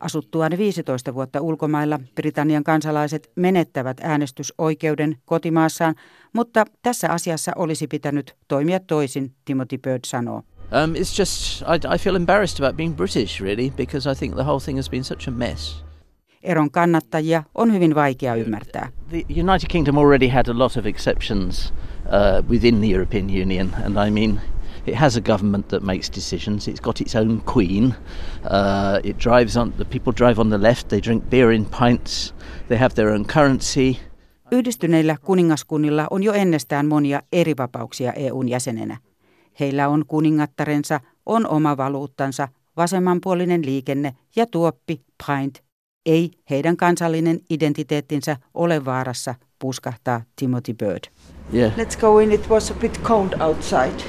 Asuttuaan 0.00 0.52
15 0.58 1.14
vuotta 1.14 1.40
ulkomailla 1.40 2.00
Britannian 2.14 2.64
kansalaiset 2.64 3.30
menettävät 3.36 3.96
äänestysoikeuden 4.02 5.16
kotimaassaan, 5.24 5.94
mutta 6.32 6.64
tässä 6.82 7.08
asiassa 7.08 7.52
olisi 7.56 7.86
pitänyt 7.86 8.36
toimia 8.48 8.80
toisin, 8.80 9.34
Timothy 9.44 9.78
Bird 9.78 10.00
sanoo. 10.06 10.36
Um, 10.36 10.94
it's 10.94 11.18
just 11.18 11.62
I, 11.62 11.94
I 11.94 11.98
feel 11.98 12.16
embarrassed 12.16 12.64
about 12.64 12.76
being 12.76 12.96
British 12.96 13.42
really 13.42 13.70
because 13.70 14.10
I 14.10 14.14
think 14.14 14.34
the 14.34 14.44
whole 14.44 14.60
thing 14.60 14.78
has 14.78 14.90
been 14.90 15.04
such 15.04 15.28
a 15.28 15.30
mess. 15.30 15.89
Eron 16.42 16.70
kannattajia 16.70 17.42
on 17.54 17.72
hyvin 17.72 17.94
vaikea 17.94 18.34
ymmärtää. 18.34 18.88
The 19.08 19.24
United 19.30 19.68
Kingdom 19.68 19.98
already 19.98 20.28
had 20.28 20.46
a 20.46 20.58
lot 20.58 20.76
of 20.76 20.86
exceptions 20.86 21.74
uh, 22.04 22.50
within 22.50 22.78
the 22.80 22.90
European 22.94 23.24
Union 23.24 23.70
and 23.84 24.06
I 24.06 24.10
mean 24.10 24.40
It 24.86 24.94
has 24.94 25.16
a 25.16 25.20
government 25.20 25.68
that 25.68 25.82
makes 25.82 26.10
decisions. 26.10 26.68
It's 26.68 26.80
got 26.80 27.00
its 27.00 27.14
own 27.14 27.42
queen. 27.54 27.94
Uh, 28.44 29.00
it 29.04 29.16
drives 29.24 29.56
on 29.56 29.72
the 29.72 29.84
people 29.84 30.12
drive 30.16 30.40
on 30.40 30.48
the 30.48 30.58
left. 30.58 30.88
They 30.88 31.00
drink 31.02 31.30
beer 31.30 31.52
in 31.52 31.66
pints. 31.66 32.34
They 32.68 32.78
have 32.78 32.94
their 32.94 33.08
own 33.08 33.26
currency. 33.26 33.96
Yhdistyneillä 34.50 35.16
kuningaskunnilla 35.22 36.06
on 36.10 36.22
jo 36.22 36.32
ennestään 36.32 36.86
monia 36.86 37.22
eri 37.32 37.54
vapauksia 37.58 38.12
EUn 38.12 38.48
jäsenenä. 38.48 38.96
Heillä 39.60 39.88
on 39.88 40.06
kuningattarensa, 40.06 41.00
on 41.26 41.46
oma 41.46 41.76
valuuttansa, 41.76 42.48
vasemmanpuolinen 42.76 43.66
liikenne 43.66 44.14
ja 44.36 44.46
tuoppi, 44.46 45.00
pint. 45.26 45.69
Ei 46.06 46.30
heidän 46.50 46.76
kansallinen 46.76 47.40
identiteettinsä 47.50 48.36
ole 48.54 48.84
vaarassa, 48.84 49.34
puskahtaa 49.58 50.22
Timothy 50.36 50.74
Bird. 50.74 51.04
Yeah. 51.54 51.72
Let's 51.76 52.00
go 52.00 52.18
in. 52.18 52.32
It 52.32 52.48
was 52.48 52.70
a 52.70 52.74
bit 52.74 53.00
cold 53.02 53.32
outside. 53.40 54.04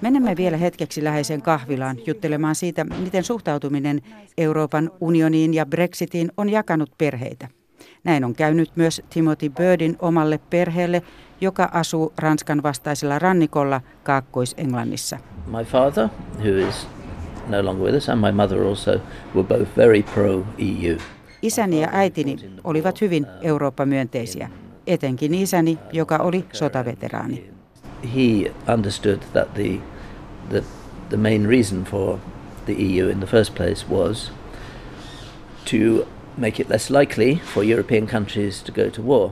Menemme 0.00 0.36
vielä 0.36 0.56
hetkeksi 0.56 1.04
läheiseen 1.04 1.42
kahvilaan 1.42 1.96
juttelemaan 2.06 2.54
siitä, 2.54 2.84
miten 2.84 3.24
suhtautuminen 3.24 4.00
Euroopan 4.38 4.90
unioniin 5.00 5.54
ja 5.54 5.66
Brexitiin 5.66 6.32
on 6.36 6.48
jakanut 6.50 6.90
perheitä. 6.98 7.48
Näin 8.04 8.24
on 8.24 8.34
käynyt 8.34 8.70
myös 8.76 9.02
Timothy 9.10 9.48
Birdin 9.48 9.96
omalle 9.98 10.40
perheelle, 10.50 11.02
joka 11.40 11.68
asuu 11.72 12.12
Ranskan 12.18 12.62
vastaisella 12.62 13.18
rannikolla 13.18 13.80
Kaakkois-Englannissa. 14.02 15.18
My 15.46 15.64
father, 15.64 16.08
who 16.38 16.68
is 16.68 16.86
no 17.48 17.60
longer 17.60 17.84
with 17.84 17.94
us, 17.94 18.08
and 18.08 18.20
my 18.20 18.32
mother 18.32 18.64
also, 18.64 19.00
were 19.34 19.58
both 19.58 19.76
very 19.76 20.02
pro-EU. 20.02 20.98
Isäni 21.42 21.82
ja 21.82 21.88
äitini 21.92 22.36
olivat 22.64 23.00
hyvin 23.00 23.26
Eurooppa-myönteisiä, 23.40 24.50
etenkin 24.86 25.34
isäni, 25.34 25.78
joka 25.92 26.18
oli 26.18 26.44
sotaveteraani. 26.52 27.50
He 28.14 28.52
understood 28.72 29.18
that 29.32 29.54
the 29.54 29.80
the, 30.50 30.64
the 31.08 31.16
main 31.16 31.48
reason 31.48 31.84
for 31.84 32.20
the 32.66 32.74
EU 32.74 33.08
in 33.08 33.20
the 33.20 33.26
first 33.26 33.54
place 33.54 33.88
was 33.88 34.30
to 35.64 36.06
make 36.36 36.60
it 36.60 36.68
less 36.68 36.90
likely 36.90 37.40
for 37.54 37.64
European 37.64 38.06
countries 38.06 38.62
to 38.62 38.72
go 38.72 38.90
to 38.90 39.02
war. 39.02 39.30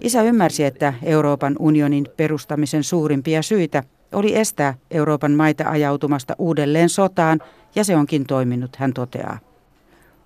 Isä 0.00 0.22
ymmärsi, 0.22 0.64
että 0.64 0.94
Euroopan 1.02 1.56
unionin 1.58 2.06
perustamisen 2.16 2.84
suurimpia 2.84 3.42
syitä 3.42 3.82
oli 4.12 4.36
estää 4.36 4.74
Euroopan 4.90 5.32
maita 5.32 5.70
ajautumasta 5.70 6.34
uudelleen 6.38 6.88
sotaan, 6.88 7.40
ja 7.74 7.84
se 7.84 7.96
onkin 7.96 8.24
toiminut, 8.26 8.76
hän 8.76 8.92
toteaa. 8.92 9.38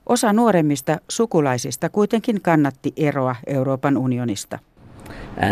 Osa 0.06 0.32
nuoremmista 0.32 0.98
sukulaisista 1.08 1.88
kuitenkin 1.88 2.40
kannatti 2.40 2.92
eroa 2.96 3.36
Euroopan 3.46 3.96
unionista. 3.96 4.58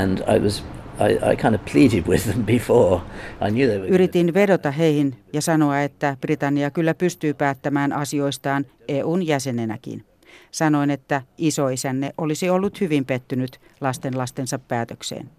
And 0.01 0.19
I 0.37 0.39
was 0.39 0.65
I, 1.01 1.33
I 1.33 1.37
kind 1.37 1.55
of 1.55 1.65
pleaded 1.73 2.07
with 2.07 2.25
them 2.25 2.45
before. 2.45 3.03
I 3.49 3.51
knew 3.51 3.67
they 3.67 3.79
were 3.79 3.89
Yritin 3.89 4.35
vedota 4.35 4.71
heihin 4.71 5.17
ja 5.33 5.43
sanoa, 5.43 5.81
että 5.81 6.17
Britannia 6.21 6.71
kyllä 6.71 6.95
pystyy 6.95 7.35
päättämään 7.35 7.93
asioistaan 7.93 8.67
EUn 8.89 9.27
jäsenenäkin. 9.27 10.05
Sanoin, 10.51 10.91
että 10.91 11.23
isoisänne 11.39 12.15
olisi 12.19 12.51
ollut 12.51 12.81
hyvin 12.81 13.05
pettynyt 13.05 13.61
lasten 13.81 14.19
lastensa 14.19 14.59
päätökseen. 14.59 15.31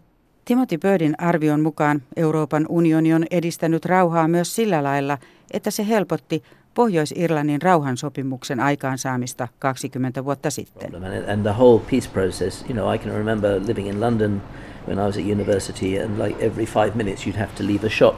Timothy 0.46 0.78
Birdin 0.78 1.16
arvion 1.18 1.62
mukaan 1.62 2.02
Euroopan 2.16 2.66
unioni 2.70 3.14
on 3.14 3.26
edistänyt 3.32 3.86
rauhaa 3.86 4.28
myös 4.28 4.56
sillä 4.56 4.84
lailla, 4.84 5.18
että 5.52 5.72
se 5.72 5.88
helpotti 5.88 6.44
Pohjois-Irlannin 6.74 7.62
rauhansopimuksen 7.62 8.60
aikaansaamista 8.60 9.48
20 9.60 10.26
vuotta 10.26 10.50
sitten. 10.50 10.92
And 11.30 11.42
the 11.42 11.54
whole 11.54 11.82
peace 11.90 12.10
process, 12.14 12.66
you 12.70 12.74
know, 12.74 12.96
I 12.96 12.98
can 12.98 13.14
remember 13.14 13.62
living 13.68 13.90
in 13.90 14.02
London 14.02 14.42
when 14.88 15.00
I 15.00 15.06
was 15.06 15.18
at 15.18 15.24
university, 15.24 16.04
and 16.04 16.20
like 16.20 16.46
every 16.46 16.66
five 16.66 16.92
minutes 16.96 17.28
you'd 17.28 17.40
have 17.40 17.52
to 17.58 17.64
leave 17.64 17.88
a 17.88 17.90
shop 17.90 18.16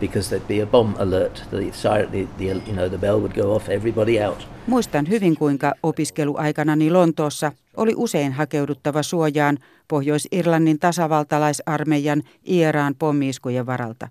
because 0.00 0.28
there'd 0.28 0.48
be 0.48 0.62
a 0.62 0.66
bomb 0.66 0.94
alert. 0.98 1.42
The, 1.50 1.56
the, 1.56 2.28
the, 2.38 2.44
you 2.44 2.72
know, 2.72 2.88
the 2.88 2.98
bell 2.98 3.20
would 3.20 3.34
go 3.34 3.54
off, 3.54 3.68
everybody 3.68 4.24
out. 4.24 4.48
Muistan 4.66 5.08
hyvin, 5.08 5.36
kuinka 5.36 5.74
opiskeluaikanani 5.82 6.90
Lontoossa 6.90 7.52
oli 7.76 7.92
usein 7.96 8.32
hakeuduttava 8.32 9.02
suojaan 9.02 9.58
Pohjois-Irlannin 9.88 10.78
tasavaltalaisarmeijan 10.78 12.22
IRAn 12.44 12.94
pommiiskujen 12.98 13.66
varalta. 13.66 14.08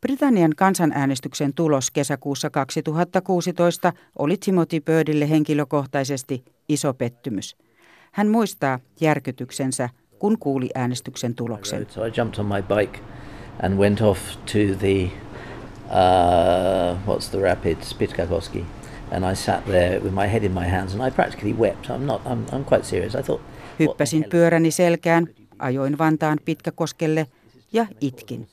Britannian 0.00 0.52
kansanäänestyksen 0.56 1.54
tulos 1.54 1.90
kesäkuussa 1.90 2.50
2016 2.50 3.92
oli 4.18 4.36
Timothy 4.36 4.80
Birdille 4.80 5.30
henkilökohtaisesti 5.30 6.44
iso 6.68 6.94
pettymys. 6.94 7.56
Hän 8.12 8.28
muistaa 8.28 8.78
järkytyksensä 9.00 9.88
kun 10.18 10.38
kuuli 10.38 10.68
äänestyksen 10.74 11.34
tuloksen. 11.34 11.86
So 11.90 12.04
I 12.04 12.12
jumped 12.16 12.38
on 12.38 12.46
my 12.46 12.62
bike 12.62 13.00
and 13.62 13.78
went 13.78 14.00
off 14.00 14.20
to 14.36 14.58
the 14.78 15.10
uh, 15.90 16.98
what's 17.06 17.30
the 17.30 17.40
rapid 17.40 17.76
and 19.12 19.32
I 19.32 19.36
sat 19.36 19.64
there 19.64 20.00
with 20.00 20.14
my 20.14 20.32
head 20.32 20.44
in 20.44 20.52
my 20.52 20.70
hands 20.70 20.94
and 20.94 21.08
I 21.08 21.10
practically 21.10 21.54
wept. 21.54 21.86
I'm 21.86 22.06
not 22.06 22.20
I'm, 22.24 22.54
I'm 22.54 22.64
quite 22.64 22.84
serious. 22.84 23.14
I 23.14 23.22
thought 23.22 23.42
Hyppäsin 23.78 24.24
pyöräni 24.30 24.70
selkään, 24.70 25.26
ajoin 25.58 25.98
Vantaan 25.98 26.38
Pitkäkoskelle 26.44 27.26
ja 27.72 27.86
itkin. 28.00 28.48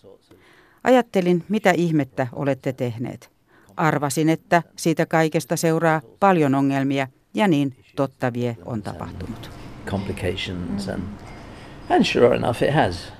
Ajattelin, 0.83 1.43
mitä 1.49 1.71
ihmettä 1.71 2.27
olette 2.33 2.73
tehneet. 2.73 3.29
Arvasin, 3.77 4.29
että 4.29 4.63
siitä 4.75 5.05
kaikesta 5.05 5.55
seuraa 5.55 6.01
paljon 6.19 6.55
ongelmia 6.55 7.07
ja 7.33 7.47
niin 7.47 7.75
totta 7.95 8.33
vie 8.33 8.57
on 8.65 8.81
tapahtunut. 8.81 9.49
Complications 9.85 10.89
and 10.89 11.01
And 11.89 12.03
sure 12.03 12.35
enough 12.35 12.63
it 12.63 12.73
has. 12.73 13.13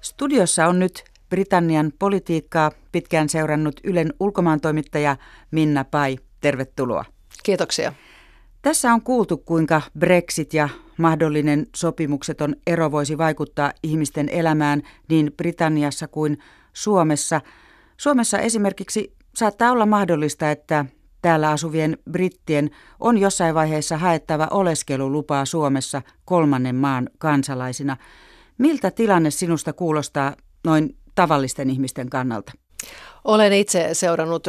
Studiossa 0.00 0.66
on 0.66 0.78
nyt 0.78 1.04
Britannian 1.32 1.92
politiikkaa 1.98 2.70
pitkään 2.92 3.28
seurannut 3.28 3.80
Ylen 3.84 4.12
ulkomaantoimittaja 4.20 5.16
Minna 5.50 5.84
Pai. 5.84 6.18
Tervetuloa. 6.40 7.04
Kiitoksia. 7.42 7.92
Tässä 8.62 8.92
on 8.92 9.02
kuultu, 9.02 9.36
kuinka 9.36 9.82
Brexit 9.98 10.54
ja 10.54 10.68
mahdollinen 10.98 11.66
sopimukseton 11.76 12.56
ero 12.66 12.90
voisi 12.90 13.18
vaikuttaa 13.18 13.72
ihmisten 13.82 14.28
elämään 14.28 14.82
niin 15.08 15.32
Britanniassa 15.36 16.08
kuin 16.08 16.38
Suomessa. 16.72 17.40
Suomessa 17.96 18.38
esimerkiksi 18.38 19.12
saattaa 19.34 19.72
olla 19.72 19.86
mahdollista, 19.86 20.50
että 20.50 20.84
Täällä 21.22 21.50
asuvien 21.50 21.98
brittien 22.10 22.70
on 23.00 23.18
jossain 23.18 23.54
vaiheessa 23.54 23.98
haettava 23.98 24.48
oleskelulupaa 24.50 25.44
Suomessa 25.44 26.02
kolmannen 26.24 26.76
maan 26.76 27.08
kansalaisina. 27.18 27.96
Miltä 28.58 28.90
tilanne 28.90 29.30
sinusta 29.30 29.72
kuulostaa 29.72 30.36
noin 30.64 30.96
tavallisten 31.14 31.70
ihmisten 31.70 32.10
kannalta? 32.10 32.52
Olen 33.24 33.52
itse 33.52 33.88
seurannut 33.92 34.46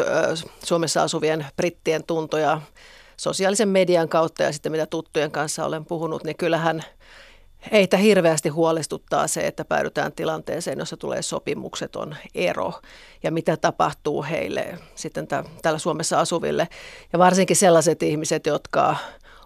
Suomessa 0.63 1.03
asuvien 1.03 1.45
brittien 1.57 2.03
tuntoja 2.03 2.61
sosiaalisen 3.17 3.69
median 3.69 4.09
kautta 4.09 4.43
ja 4.43 4.51
sitten 4.51 4.71
mitä 4.71 4.85
tuttujen 4.85 5.31
kanssa 5.31 5.65
olen 5.65 5.85
puhunut, 5.85 6.23
niin 6.23 6.37
kyllähän 6.37 6.83
Heitä 7.71 7.97
hirveästi 7.97 8.49
huolestuttaa 8.49 9.27
se, 9.27 9.47
että 9.47 9.65
päädytään 9.65 10.11
tilanteeseen, 10.11 10.79
jossa 10.79 10.97
tulee 10.97 11.21
sopimukseton 11.21 12.15
ero 12.35 12.73
ja 13.23 13.31
mitä 13.31 13.57
tapahtuu 13.57 14.23
heille 14.23 14.79
sitten 14.95 15.27
täällä 15.61 15.79
Suomessa 15.79 16.19
asuville. 16.19 16.67
Ja 17.13 17.19
varsinkin 17.19 17.55
sellaiset 17.55 18.03
ihmiset, 18.03 18.45
jotka 18.45 18.95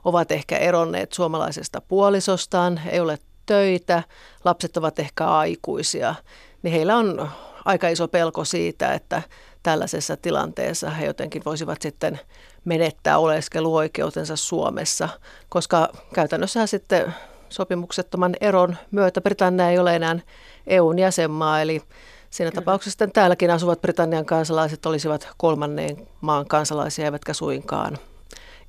ovat 0.05 0.31
ehkä 0.31 0.57
eronneet 0.57 1.13
suomalaisesta 1.13 1.81
puolisostaan, 1.81 2.81
ei 2.89 2.99
ole 2.99 3.17
töitä, 3.45 4.03
lapset 4.45 4.77
ovat 4.77 4.99
ehkä 4.99 5.25
aikuisia, 5.25 6.15
niin 6.63 6.73
heillä 6.73 6.97
on 6.97 7.29
aika 7.65 7.89
iso 7.89 8.07
pelko 8.07 8.45
siitä, 8.45 8.93
että 8.93 9.21
tällaisessa 9.63 10.17
tilanteessa 10.17 10.89
he 10.89 11.05
jotenkin 11.05 11.41
voisivat 11.45 11.81
sitten 11.81 12.19
menettää 12.65 13.17
oleskeluoikeutensa 13.17 14.35
Suomessa, 14.35 15.09
koska 15.49 15.89
käytännössä 16.13 16.67
sitten 16.67 17.13
sopimuksettoman 17.49 18.35
eron 18.41 18.77
myötä 18.91 19.21
Britannia 19.21 19.69
ei 19.69 19.79
ole 19.79 19.95
enää 19.95 20.19
EUn 20.67 20.99
jäsenmaa, 20.99 21.61
eli 21.61 21.81
Siinä 22.29 22.51
Kyllä. 22.51 22.61
tapauksessa 22.61 22.91
sitten 22.91 23.11
täälläkin 23.11 23.51
asuvat 23.51 23.81
Britannian 23.81 24.25
kansalaiset 24.25 24.85
olisivat 24.85 25.29
kolmannen 25.37 26.07
maan 26.21 26.47
kansalaisia, 26.47 27.05
eivätkä 27.05 27.33
suinkaan 27.33 27.97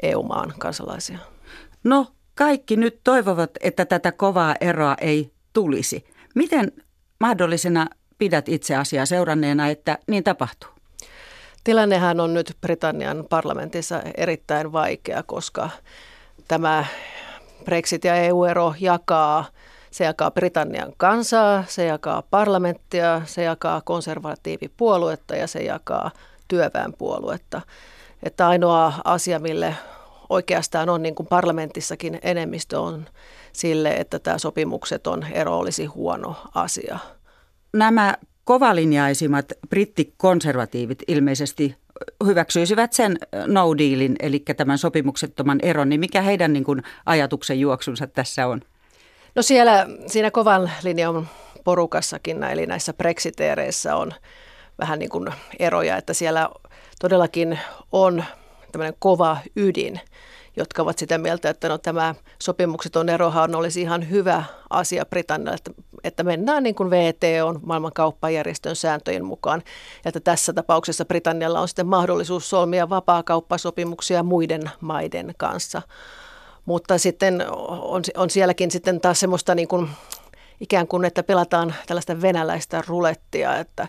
EU-maan 0.03 0.55
kansalaisia. 0.59 1.19
No, 1.85 2.07
kaikki 2.35 2.77
nyt 2.77 3.01
toivovat, 3.05 3.51
että 3.61 3.85
tätä 3.85 4.13
kovaa 4.13 4.55
eroa 4.61 4.97
ei 5.01 5.33
tulisi. 5.53 6.05
Miten 6.35 6.73
mahdollisena 7.21 7.87
pidät 8.19 8.49
itse 8.49 8.77
asiaa 8.77 9.07
seuranneena, 9.07 9.69
että 9.69 9.99
niin 10.07 10.25
tapahtuu? 10.25 10.71
Tilannehan 11.65 12.21
on 12.21 12.35
nyt 12.35 12.57
Britannian 12.61 13.25
parlamentissa 13.31 14.03
erittäin 14.17 14.73
vaikea, 14.73 15.23
koska 15.23 15.71
tämä 16.49 16.85
Brexit 17.65 18.05
ja 18.05 18.15
EU-ero 18.15 18.75
jakaa 18.81 19.45
se 19.91 20.05
jakaa 20.05 20.31
Britannian 20.31 20.93
kansaa, 20.97 21.65
se 21.69 21.85
jakaa 21.85 22.23
parlamenttia, 22.23 23.23
se 23.25 23.43
jakaa 23.43 23.81
konservatiivipuoluetta 23.81 25.37
ja 25.37 25.47
se 25.47 25.59
jakaa 25.59 26.11
työväenpuoluetta. 26.49 27.61
Että 28.23 28.49
ainoa 28.49 28.93
asia, 29.05 29.39
mille 29.39 29.77
oikeastaan 30.29 30.89
on 30.89 31.03
niin 31.03 31.15
kuin 31.15 31.27
parlamentissakin 31.27 32.19
enemmistö 32.23 32.81
on 32.81 33.07
sille, 33.53 33.91
että 33.91 34.19
tämä 34.19 34.39
sopimukseton 34.39 35.27
ero 35.33 35.59
olisi 35.59 35.87
huono 35.87 36.37
asia. 36.55 36.99
Nämä 37.73 38.15
kovalinjaisimmat 38.45 39.53
brittikonservatiivit 39.71 41.03
ilmeisesti 41.09 41.77
hyväksyisivät 42.27 42.93
sen 42.93 43.19
no 43.47 43.79
dealin, 43.79 44.17
eli 44.21 44.45
tämän 44.57 44.79
sopimuksettoman 44.79 45.59
eron, 45.63 45.89
niin 45.89 46.01
mikä 46.01 46.23
heidän 46.23 46.53
niin 46.53 46.65
kuin 46.65 46.83
ajatuksen 47.07 47.61
juoksunsa 47.61 48.07
tässä 48.07 48.47
on? 48.47 48.63
No 49.35 49.43
siellä 49.43 49.87
siinä 50.07 50.31
kovan 50.31 50.71
linjan 50.83 51.29
porukassakin, 51.65 52.43
eli 52.43 52.67
näissä 52.67 52.93
brexiteereissä 52.93 53.97
on 53.97 54.13
vähän 54.79 54.99
niin 54.99 55.11
kuin 55.11 55.29
eroja, 55.59 55.97
että 55.97 56.15
siellä 56.15 56.49
todellakin 57.01 57.59
on 57.93 58.25
tämmöinen 58.73 58.95
kova 58.99 59.37
ydin, 59.57 60.01
jotka 60.59 60.83
ovat 60.83 60.99
sitä 60.99 61.19
mieltä, 61.19 61.51
että 61.51 61.69
no, 61.69 61.79
tämä 61.79 62.15
sopimukseton 62.43 63.09
erohan 63.09 63.55
olisi 63.55 63.81
ihan 63.81 64.11
hyvä 64.11 64.45
asia 64.71 65.07
Britannialle, 65.07 65.57
että, 65.57 65.71
että 66.05 66.23
mennään 66.23 66.63
niin 66.63 66.75
kuin 66.75 66.91
VTO, 66.91 67.61
maailman 67.63 67.93
kauppajärjestön 67.93 68.77
sääntöjen 68.77 69.25
mukaan. 69.25 69.63
Ja 70.05 70.09
että 70.09 70.21
tässä 70.21 70.53
tapauksessa 70.53 71.05
Britannialla 71.05 71.61
on 71.61 71.69
sitten 71.69 71.87
mahdollisuus 71.87 72.51
solmia 72.51 72.89
vapaakauppasopimuksia 72.89 74.23
muiden 74.23 74.71
maiden 74.81 75.35
kanssa. 75.37 75.83
Mutta 76.65 76.99
sitten 76.99 77.45
on, 77.51 78.03
on 78.17 78.31
sielläkin 78.31 78.71
sitten 78.71 79.01
taas 79.01 79.21
semmoista 79.21 79.55
niin 79.55 79.69
kuin, 79.69 79.89
ikään 80.61 80.89
kuin, 80.89 81.05
että 81.05 81.23
pelataan 81.23 81.75
tällaista 81.87 82.21
venäläistä 82.21 82.83
rulettia, 82.87 83.57
että 83.57 83.89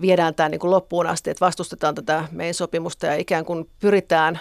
viedään 0.00 0.34
tämä 0.34 0.48
niin 0.48 0.60
kuin 0.60 0.70
loppuun 0.70 1.06
asti, 1.06 1.30
että 1.30 1.46
vastustetaan 1.46 1.94
tätä 1.94 2.24
meidän 2.30 2.54
sopimusta 2.54 3.06
ja 3.06 3.14
ikään 3.14 3.44
kuin 3.44 3.70
pyritään 3.80 4.40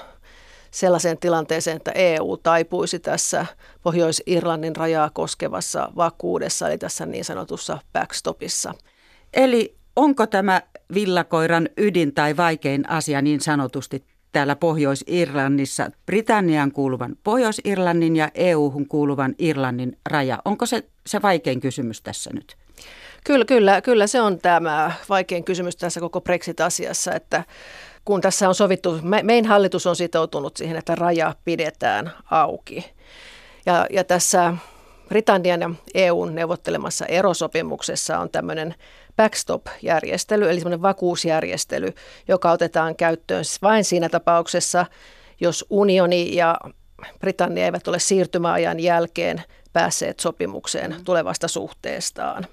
sellaiseen 0.71 1.17
tilanteeseen, 1.17 1.77
että 1.77 1.91
EU 1.95 2.37
taipuisi 2.37 2.99
tässä 2.99 3.45
Pohjois-Irlannin 3.83 4.75
rajaa 4.75 5.09
koskevassa 5.09 5.91
vakuudessa, 5.95 6.69
eli 6.69 6.77
tässä 6.77 7.05
niin 7.05 7.25
sanotussa 7.25 7.79
backstopissa. 7.93 8.73
Eli 9.33 9.75
onko 9.95 10.27
tämä 10.27 10.61
villakoiran 10.93 11.69
ydin 11.77 12.13
tai 12.13 12.37
vaikein 12.37 12.89
asia 12.89 13.21
niin 13.21 13.41
sanotusti 13.41 14.03
täällä 14.31 14.55
Pohjois-Irlannissa 14.55 15.91
Britannian 16.05 16.71
kuuluvan 16.71 17.15
Pohjois-Irlannin 17.23 18.15
ja 18.15 18.31
EU-hun 18.33 18.87
kuuluvan 18.87 19.35
Irlannin 19.39 19.97
raja. 20.05 20.39
Onko 20.45 20.65
se 20.65 20.83
se 21.07 21.21
vaikein 21.21 21.59
kysymys 21.59 22.01
tässä 22.01 22.29
nyt? 22.33 22.55
Kyllä, 23.23 23.45
kyllä, 23.45 23.81
kyllä 23.81 24.07
se 24.07 24.21
on 24.21 24.39
tämä 24.39 24.91
vaikein 25.09 25.43
kysymys 25.43 25.75
tässä 25.75 25.99
koko 25.99 26.21
Brexit-asiassa, 26.21 27.13
että 27.13 27.43
kun 28.09 28.21
tässä 28.21 28.47
on 28.47 28.55
sovittu, 28.55 28.99
me, 29.01 29.23
mein 29.23 29.45
hallitus 29.45 29.87
on 29.87 29.95
sitoutunut 29.95 30.57
siihen, 30.57 30.77
että 30.77 30.95
raja 30.95 31.35
pidetään 31.45 32.11
auki. 32.31 32.91
Ja, 33.65 33.87
ja 33.89 34.03
tässä 34.03 34.53
Britannian 35.09 35.61
ja 35.61 35.69
EUn 35.93 36.35
neuvottelemassa 36.35 37.05
erosopimuksessa 37.05 38.19
on 38.19 38.29
tämmöinen 38.29 38.75
backstop-järjestely, 39.17 40.49
eli 40.49 40.59
semmoinen 40.59 40.81
vakuusjärjestely, 40.81 41.93
joka 42.27 42.51
otetaan 42.51 42.95
käyttöön 42.95 43.43
vain 43.61 43.83
siinä 43.83 44.09
tapauksessa, 44.09 44.85
jos 45.41 45.65
unioni 45.69 46.35
ja 46.35 46.57
Britannia 47.19 47.65
eivät 47.65 47.87
ole 47.87 47.99
siirtymäajan 47.99 48.79
jälkeen 48.79 49.43
päässeet 49.73 50.19
sopimukseen 50.19 50.95
tulevasta 51.03 51.47
suhteestaan. 51.47 52.47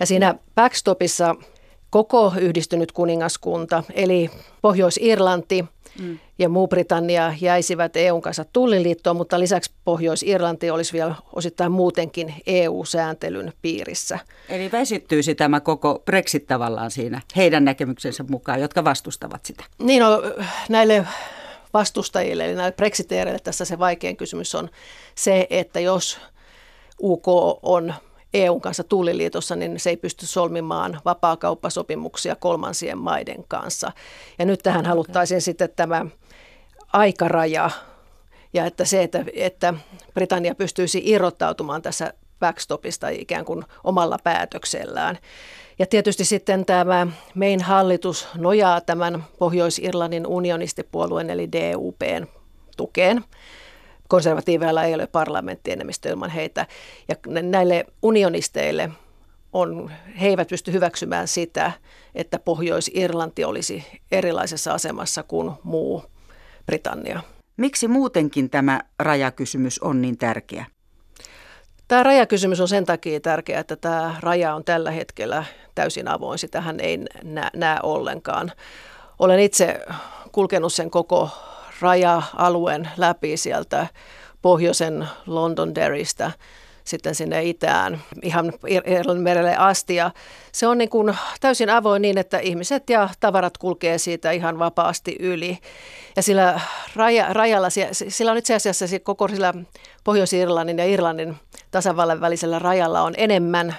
Ja 0.00 0.06
siinä 0.06 0.34
backstopissa 0.54 1.34
koko 1.92 2.32
yhdistynyt 2.40 2.92
kuningaskunta, 2.92 3.82
eli 3.94 4.30
Pohjois-Irlanti 4.62 5.64
mm. 6.00 6.18
ja 6.38 6.48
muu 6.48 6.68
Britannia 6.68 7.34
jäisivät 7.40 7.96
EUn 7.96 8.22
kanssa 8.22 8.44
tulliliittoon, 8.52 9.16
mutta 9.16 9.40
lisäksi 9.40 9.70
Pohjois-Irlanti 9.84 10.70
olisi 10.70 10.92
vielä 10.92 11.14
osittain 11.32 11.72
muutenkin 11.72 12.34
EU-sääntelyn 12.46 13.52
piirissä. 13.62 14.18
Eli 14.48 14.72
vesittyisi 14.72 15.34
tämä 15.34 15.60
koko 15.60 16.02
Brexit 16.04 16.46
tavallaan 16.46 16.90
siinä 16.90 17.20
heidän 17.36 17.64
näkemyksensä 17.64 18.24
mukaan, 18.28 18.60
jotka 18.60 18.84
vastustavat 18.84 19.44
sitä? 19.44 19.64
Niin, 19.78 20.02
no, 20.02 20.22
näille 20.68 21.06
vastustajille, 21.74 22.44
eli 22.44 22.54
näille 22.54 22.72
brexiteereille 22.72 23.40
tässä 23.44 23.64
se 23.64 23.78
vaikein 23.78 24.16
kysymys 24.16 24.54
on 24.54 24.70
se, 25.14 25.46
että 25.50 25.80
jos 25.80 26.18
UK 27.02 27.28
on 27.62 27.94
EUn 28.34 28.60
kanssa 28.60 28.84
tulliliitossa, 28.84 29.56
niin 29.56 29.80
se 29.80 29.90
ei 29.90 29.96
pysty 29.96 30.26
solmimaan 30.26 31.00
vapaakauppasopimuksia 31.04 32.36
kolmansien 32.36 32.98
maiden 32.98 33.44
kanssa. 33.48 33.92
Ja 34.38 34.44
nyt 34.44 34.60
tähän 34.62 34.86
haluttaisiin 34.86 35.42
sitten 35.42 35.68
tämä 35.76 36.06
aikaraja 36.92 37.70
ja 38.52 38.66
että 38.66 38.84
se, 38.84 39.02
että, 39.02 39.24
että 39.34 39.74
Britannia 40.14 40.54
pystyisi 40.54 41.02
irrottautumaan 41.04 41.82
tässä 41.82 42.14
backstopista 42.40 43.08
ikään 43.08 43.44
kuin 43.44 43.64
omalla 43.84 44.18
päätöksellään. 44.24 45.18
Ja 45.78 45.86
tietysti 45.86 46.24
sitten 46.24 46.64
tämä 46.64 47.06
main 47.34 47.62
hallitus 47.62 48.28
nojaa 48.36 48.80
tämän 48.80 49.24
Pohjois-Irlannin 49.38 50.26
unionistipuolueen 50.26 51.30
eli 51.30 51.48
DUPn 51.52 52.26
tukeen 52.76 53.24
konservatiiveilla 54.12 54.84
ei 54.84 54.94
ole 54.94 55.06
parlamenttienemmistö 55.06 56.08
ilman 56.08 56.30
heitä. 56.30 56.66
Ja 57.08 57.16
näille 57.42 57.84
unionisteille 58.02 58.90
on, 59.52 59.90
he 60.20 60.28
eivät 60.28 60.48
pysty 60.48 60.72
hyväksymään 60.72 61.28
sitä, 61.28 61.72
että 62.14 62.38
Pohjois-Irlanti 62.38 63.44
olisi 63.44 63.84
erilaisessa 64.10 64.74
asemassa 64.74 65.22
kuin 65.22 65.52
muu 65.62 66.04
Britannia. 66.66 67.20
Miksi 67.56 67.88
muutenkin 67.88 68.50
tämä 68.50 68.80
rajakysymys 68.98 69.78
on 69.78 70.02
niin 70.02 70.18
tärkeä? 70.18 70.66
Tämä 71.88 72.02
rajakysymys 72.02 72.60
on 72.60 72.68
sen 72.68 72.86
takia 72.86 73.20
tärkeä, 73.20 73.60
että 73.60 73.76
tämä 73.76 74.16
raja 74.20 74.54
on 74.54 74.64
tällä 74.64 74.90
hetkellä 74.90 75.44
täysin 75.74 76.08
avoin. 76.08 76.38
Sitähän 76.38 76.80
ei 76.80 76.98
näe, 77.22 77.50
näe 77.56 77.78
ollenkaan. 77.82 78.52
Olen 79.18 79.40
itse 79.40 79.80
kulkenut 80.32 80.72
sen 80.72 80.90
koko 80.90 81.30
raja-alueen 81.80 82.90
läpi 82.96 83.36
sieltä 83.36 83.86
pohjoisen 84.42 85.08
Londonderrystä 85.26 86.32
sitten 86.84 87.14
sinne 87.14 87.42
itään 87.42 88.02
ihan 88.22 88.52
Irlannin 88.86 89.22
merelle 89.22 89.56
asti. 89.56 89.94
Ja 89.94 90.10
se 90.52 90.66
on 90.66 90.78
niin 90.78 90.88
kuin 90.88 91.16
täysin 91.40 91.70
avoin 91.70 92.02
niin, 92.02 92.18
että 92.18 92.38
ihmiset 92.38 92.90
ja 92.90 93.08
tavarat 93.20 93.58
kulkee 93.58 93.98
siitä 93.98 94.30
ihan 94.30 94.58
vapaasti 94.58 95.16
yli. 95.20 95.58
Ja 96.16 96.22
sillä 96.22 96.60
raja, 96.96 97.32
rajalla, 97.32 97.68
sillä 98.08 98.32
on 98.32 98.38
itse 98.38 98.54
asiassa 98.54 98.86
koko 99.02 99.28
sillä 99.28 99.54
Pohjois-Irlannin 100.04 100.78
ja 100.78 100.84
Irlannin 100.84 101.36
tasavallan 101.70 102.20
välisellä 102.20 102.58
rajalla 102.58 103.02
on 103.02 103.14
enemmän 103.16 103.76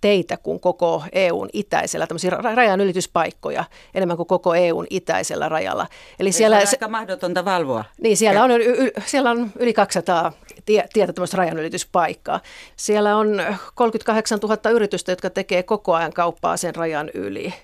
teitä 0.00 0.36
kuin 0.36 0.60
koko 0.60 1.04
EUn 1.12 1.48
itäisellä, 1.52 2.06
tämmöisiä 2.06 2.30
rajan 2.30 2.80
ylityspaikkoja 2.80 3.64
enemmän 3.94 4.16
kuin 4.16 4.26
koko 4.26 4.54
EUn 4.54 4.86
itäisellä 4.90 5.48
rajalla. 5.48 5.86
Eli 6.20 6.32
siellä, 6.32 6.56
se 6.56 6.62
on 6.62 6.68
aika 6.68 6.88
mahdotonta 6.88 7.44
valvoa. 7.44 7.84
Niin, 8.02 8.16
siellä 8.16 8.44
on, 8.44 8.50
y, 8.50 8.90
siellä 9.06 9.30
on 9.30 9.50
yli 9.58 9.72
200 9.72 10.32
tie, 10.64 10.88
tietä 10.92 11.12
tämmöistä 11.12 11.36
rajanylityspaikkaa. 11.36 12.40
Siellä 12.76 13.16
on 13.16 13.42
38 13.74 14.38
000 14.38 14.70
yritystä, 14.70 15.12
jotka 15.12 15.30
tekee 15.30 15.62
koko 15.62 15.94
ajan 15.94 16.12
kauppaa 16.12 16.56
sen 16.56 16.74
rajan 16.74 17.10
yli. 17.14 17.54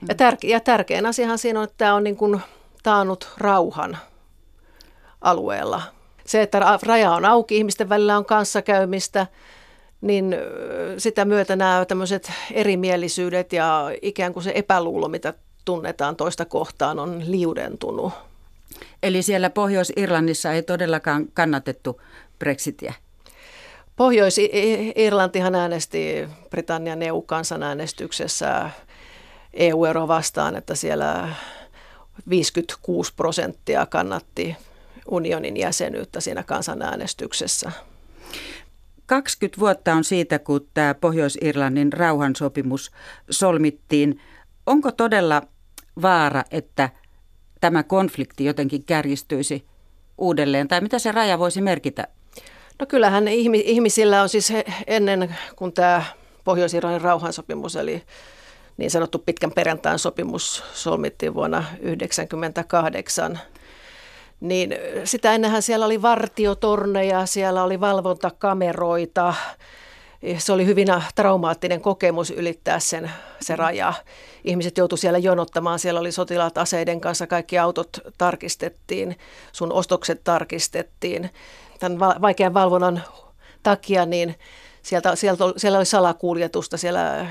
Mm. 0.00 0.06
Ja, 0.08 0.14
tärke, 0.14 0.48
ja 0.48 0.60
tärkein 0.60 1.06
asiahan 1.06 1.38
siinä 1.38 1.60
on, 1.60 1.64
että 1.64 1.78
tämä 1.78 1.94
on 1.94 2.04
niin 2.04 2.16
kuin 2.16 2.40
taannut 2.82 3.28
rauhan 3.38 3.98
alueella. 5.20 5.82
Se, 6.26 6.42
että 6.42 6.78
raja 6.82 7.10
on 7.10 7.24
auki, 7.24 7.56
ihmisten 7.56 7.88
välillä 7.88 8.16
on 8.16 8.24
kanssakäymistä– 8.24 9.26
niin 10.02 10.36
sitä 10.98 11.24
myötä 11.24 11.56
nämä 11.56 11.84
tämmöiset 11.88 12.32
erimielisyydet 12.52 13.52
ja 13.52 13.90
ikään 14.02 14.32
kuin 14.32 14.42
se 14.42 14.52
epäluulo, 14.54 15.08
mitä 15.08 15.34
tunnetaan 15.64 16.16
toista 16.16 16.44
kohtaan, 16.44 16.98
on 16.98 17.22
liudentunut. 17.26 18.12
Eli 19.02 19.22
siellä 19.22 19.50
Pohjois-Irlannissa 19.50 20.52
ei 20.52 20.62
todellakaan 20.62 21.26
kannatettu 21.34 22.00
Brexitiä? 22.38 22.94
Pohjois-Irlantihan 23.96 25.54
äänesti 25.54 26.28
Britannian 26.50 27.02
EU-kansanäänestyksessä 27.02 28.70
EU-eroa 29.54 30.08
vastaan, 30.08 30.56
että 30.56 30.74
siellä 30.74 31.28
56 32.28 33.12
prosenttia 33.14 33.86
kannatti 33.86 34.56
unionin 35.10 35.56
jäsenyyttä 35.56 36.20
siinä 36.20 36.42
kansanäänestyksessä. 36.42 37.72
20 39.12 39.60
vuotta 39.60 39.94
on 39.94 40.04
siitä, 40.04 40.38
kun 40.38 40.68
tämä 40.74 40.94
Pohjois-Irlannin 40.94 41.92
rauhansopimus 41.92 42.90
solmittiin. 43.30 44.20
Onko 44.66 44.92
todella 44.92 45.42
vaara, 46.02 46.42
että 46.50 46.90
tämä 47.60 47.82
konflikti 47.82 48.44
jotenkin 48.44 48.84
kärjistyisi 48.84 49.66
uudelleen, 50.18 50.68
tai 50.68 50.80
mitä 50.80 50.98
se 50.98 51.12
raja 51.12 51.38
voisi 51.38 51.60
merkitä? 51.60 52.08
No 52.78 52.86
kyllähän 52.86 53.28
ihmisillä 53.28 54.22
on 54.22 54.28
siis 54.28 54.52
ennen 54.86 55.36
kuin 55.56 55.72
tämä 55.72 56.04
Pohjois-Irlannin 56.44 57.00
rauhansopimus, 57.00 57.76
eli 57.76 58.02
niin 58.76 58.90
sanottu 58.90 59.18
pitkän 59.18 59.52
perjantain 59.52 59.98
sopimus 59.98 60.64
solmittiin 60.72 61.34
vuonna 61.34 61.58
1998, 61.58 63.38
niin 64.42 64.74
sitä 65.04 65.34
ennenhän 65.34 65.62
siellä 65.62 65.86
oli 65.86 66.02
vartiotorneja, 66.02 67.26
siellä 67.26 67.64
oli 67.64 67.80
valvontakameroita, 67.80 69.34
se 70.38 70.52
oli 70.52 70.66
hyvin 70.66 70.88
traumaattinen 71.14 71.80
kokemus 71.80 72.30
ylittää 72.30 72.78
sen, 72.78 73.10
se 73.40 73.56
raja. 73.56 73.92
Ihmiset 74.44 74.78
joutuivat 74.78 75.00
siellä 75.00 75.18
jonottamaan, 75.18 75.78
siellä 75.78 76.00
oli 76.00 76.12
sotilaat 76.12 76.58
aseiden 76.58 77.00
kanssa, 77.00 77.26
kaikki 77.26 77.58
autot 77.58 78.00
tarkistettiin, 78.18 79.16
sun 79.52 79.72
ostokset 79.72 80.20
tarkistettiin. 80.24 81.30
Tämän 81.80 81.98
vaikean 81.98 82.54
valvonnan 82.54 83.02
takia 83.62 84.06
niin 84.06 84.34
sieltä, 84.82 85.16
sieltä, 85.16 85.44
siellä 85.56 85.78
oli 85.78 85.86
salakuljetusta, 85.86 86.76
siellä 86.76 87.26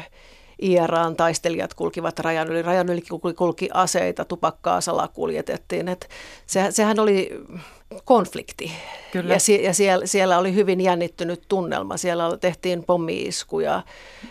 IRAn 0.62 1.16
taistelijat 1.16 1.74
kulkivat 1.74 2.20
rajan 2.20 2.48
yli. 2.48 2.62
Rajan 2.62 2.90
yli 2.90 3.02
kulki 3.36 3.70
aseita, 3.74 4.26
tupakkaa 4.26 4.82
salakuljetettiin. 4.82 5.88
Et 5.88 6.10
se, 6.46 6.68
sehän 6.70 7.00
oli 7.00 7.42
konflikti. 8.06 8.72
Kyllä. 9.12 9.34
Ja, 9.34 9.40
si, 9.40 9.64
ja 9.64 9.74
siellä, 9.74 10.06
siellä 10.06 10.38
oli 10.38 10.54
hyvin 10.54 10.82
jännittynyt 10.82 11.42
tunnelma. 11.48 11.98
Siellä 11.98 12.38
tehtiin 12.38 12.84
pommiiskuja, 12.84 13.84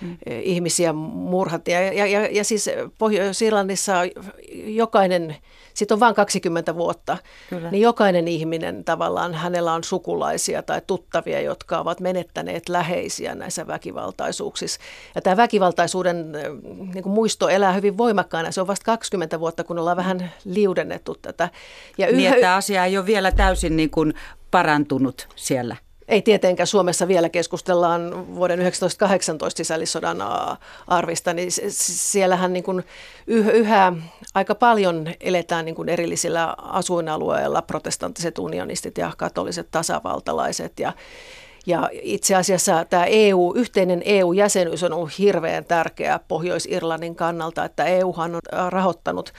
mm. 0.02 0.16
Eh, 0.26 0.40
ihmisiä 0.42 0.92
murhattiin. 0.92 1.74
Ja, 1.74 1.92
ja, 1.92 2.06
ja, 2.06 2.26
ja 2.26 2.44
siis 2.44 2.70
Pohjois-Irlannissa 2.98 3.94
jokainen 4.64 5.36
sitten 5.80 5.94
on 5.94 6.00
vain 6.00 6.14
20 6.14 6.74
vuotta, 6.74 7.16
Kyllä. 7.50 7.70
niin 7.70 7.80
jokainen 7.80 8.28
ihminen 8.28 8.84
tavallaan, 8.84 9.34
hänellä 9.34 9.72
on 9.72 9.84
sukulaisia 9.84 10.62
tai 10.62 10.82
tuttavia, 10.86 11.40
jotka 11.40 11.78
ovat 11.78 12.00
menettäneet 12.00 12.68
läheisiä 12.68 13.34
näissä 13.34 13.66
väkivaltaisuuksissa. 13.66 14.80
Ja 15.14 15.22
tämä 15.22 15.36
väkivaltaisuuden 15.36 16.16
äh, 16.36 16.42
niin 16.94 17.02
kuin 17.02 17.12
muisto 17.12 17.48
elää 17.48 17.72
hyvin 17.72 17.98
voimakkaana. 17.98 18.52
Se 18.52 18.60
on 18.60 18.66
vasta 18.66 18.84
20 18.84 19.40
vuotta, 19.40 19.64
kun 19.64 19.78
ollaan 19.78 19.96
vähän 19.96 20.32
liudennettu 20.44 21.16
tätä. 21.22 21.48
Ja 21.98 22.06
niin, 22.06 22.26
yhä... 22.26 22.34
että 22.34 22.54
asia 22.54 22.84
ei 22.84 22.98
ole 22.98 23.06
vielä 23.06 23.32
täysin 23.32 23.76
niin 23.76 23.90
kuin 23.90 24.14
parantunut 24.50 25.28
siellä. 25.36 25.76
Ei 26.10 26.22
tietenkään 26.22 26.66
Suomessa 26.66 27.08
vielä 27.08 27.28
keskustellaan 27.28 28.34
vuoden 28.34 28.58
1918 28.58 29.56
sisällissodan 29.56 30.18
arvista, 30.86 31.32
niin 31.32 31.50
siellähän 31.68 32.52
niin 32.52 32.62
kuin 32.62 32.84
yhä 33.26 33.92
aika 34.34 34.54
paljon 34.54 35.06
eletään 35.20 35.64
niin 35.64 35.74
kuin 35.74 35.88
erillisillä 35.88 36.54
asuinalueilla 36.58 37.62
protestanttiset 37.62 38.38
unionistit 38.38 38.98
ja 38.98 39.12
katoliset 39.16 39.68
tasavaltalaiset 39.70 40.80
ja 40.80 40.92
ja 41.66 41.90
itse 41.92 42.34
asiassa 42.34 42.84
tämä 42.84 43.04
EU, 43.04 43.52
yhteinen 43.56 44.02
EU-jäsenyys 44.04 44.82
on 44.82 44.92
ollut 44.92 45.18
hirveän 45.18 45.64
tärkeä 45.64 46.20
Pohjois-Irlannin 46.28 47.14
kannalta, 47.14 47.64
että 47.64 47.84
EUhan 47.84 48.34
on 48.34 48.40
rahoittanut 48.68 49.32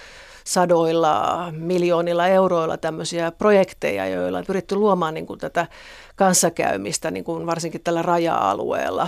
sadoilla 0.43 1.47
miljoonilla 1.51 2.27
euroilla 2.27 2.77
tämmöisiä 2.77 3.31
projekteja, 3.31 4.07
joilla 4.07 4.37
on 4.37 4.45
pyritty 4.45 4.75
luomaan 4.75 5.13
niin 5.13 5.27
kuin 5.27 5.39
tätä 5.39 5.67
kanssakäymistä 6.15 7.11
niin 7.11 7.23
kuin 7.23 7.45
varsinkin 7.45 7.81
tällä 7.83 8.01
raja-alueella. 8.01 9.07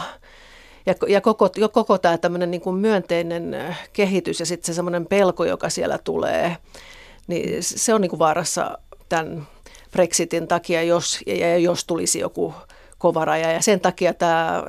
Ja, 0.86 0.94
ja 1.08 1.22
koko, 1.22 1.50
koko 1.72 1.98
tämä 1.98 2.18
tämmöinen 2.18 2.52
niin 2.52 2.62
kuin 2.62 2.76
myönteinen 2.76 3.76
kehitys 3.94 4.40
ja 4.40 4.46
sitten 4.46 4.66
se 4.66 4.74
semmoinen 4.74 5.06
pelko, 5.06 5.46
joka 5.46 5.70
siellä 5.70 5.98
tulee, 6.04 6.58
niin 7.28 7.64
se 7.64 7.94
on 7.94 8.02
niin 8.02 8.10
kuin 8.10 8.20
vaarassa 8.20 8.78
tämän 9.10 9.48
Brexitin 9.92 10.48
takia, 10.48 10.84
jos, 10.84 11.20
ja 11.28 11.58
jos 11.58 11.86
tulisi 11.86 12.20
joku 12.20 12.54
kova 12.98 13.26
raja. 13.26 13.52
Ja 13.52 13.62
sen 13.62 13.80
takia 13.80 14.14
tämä 14.14 14.64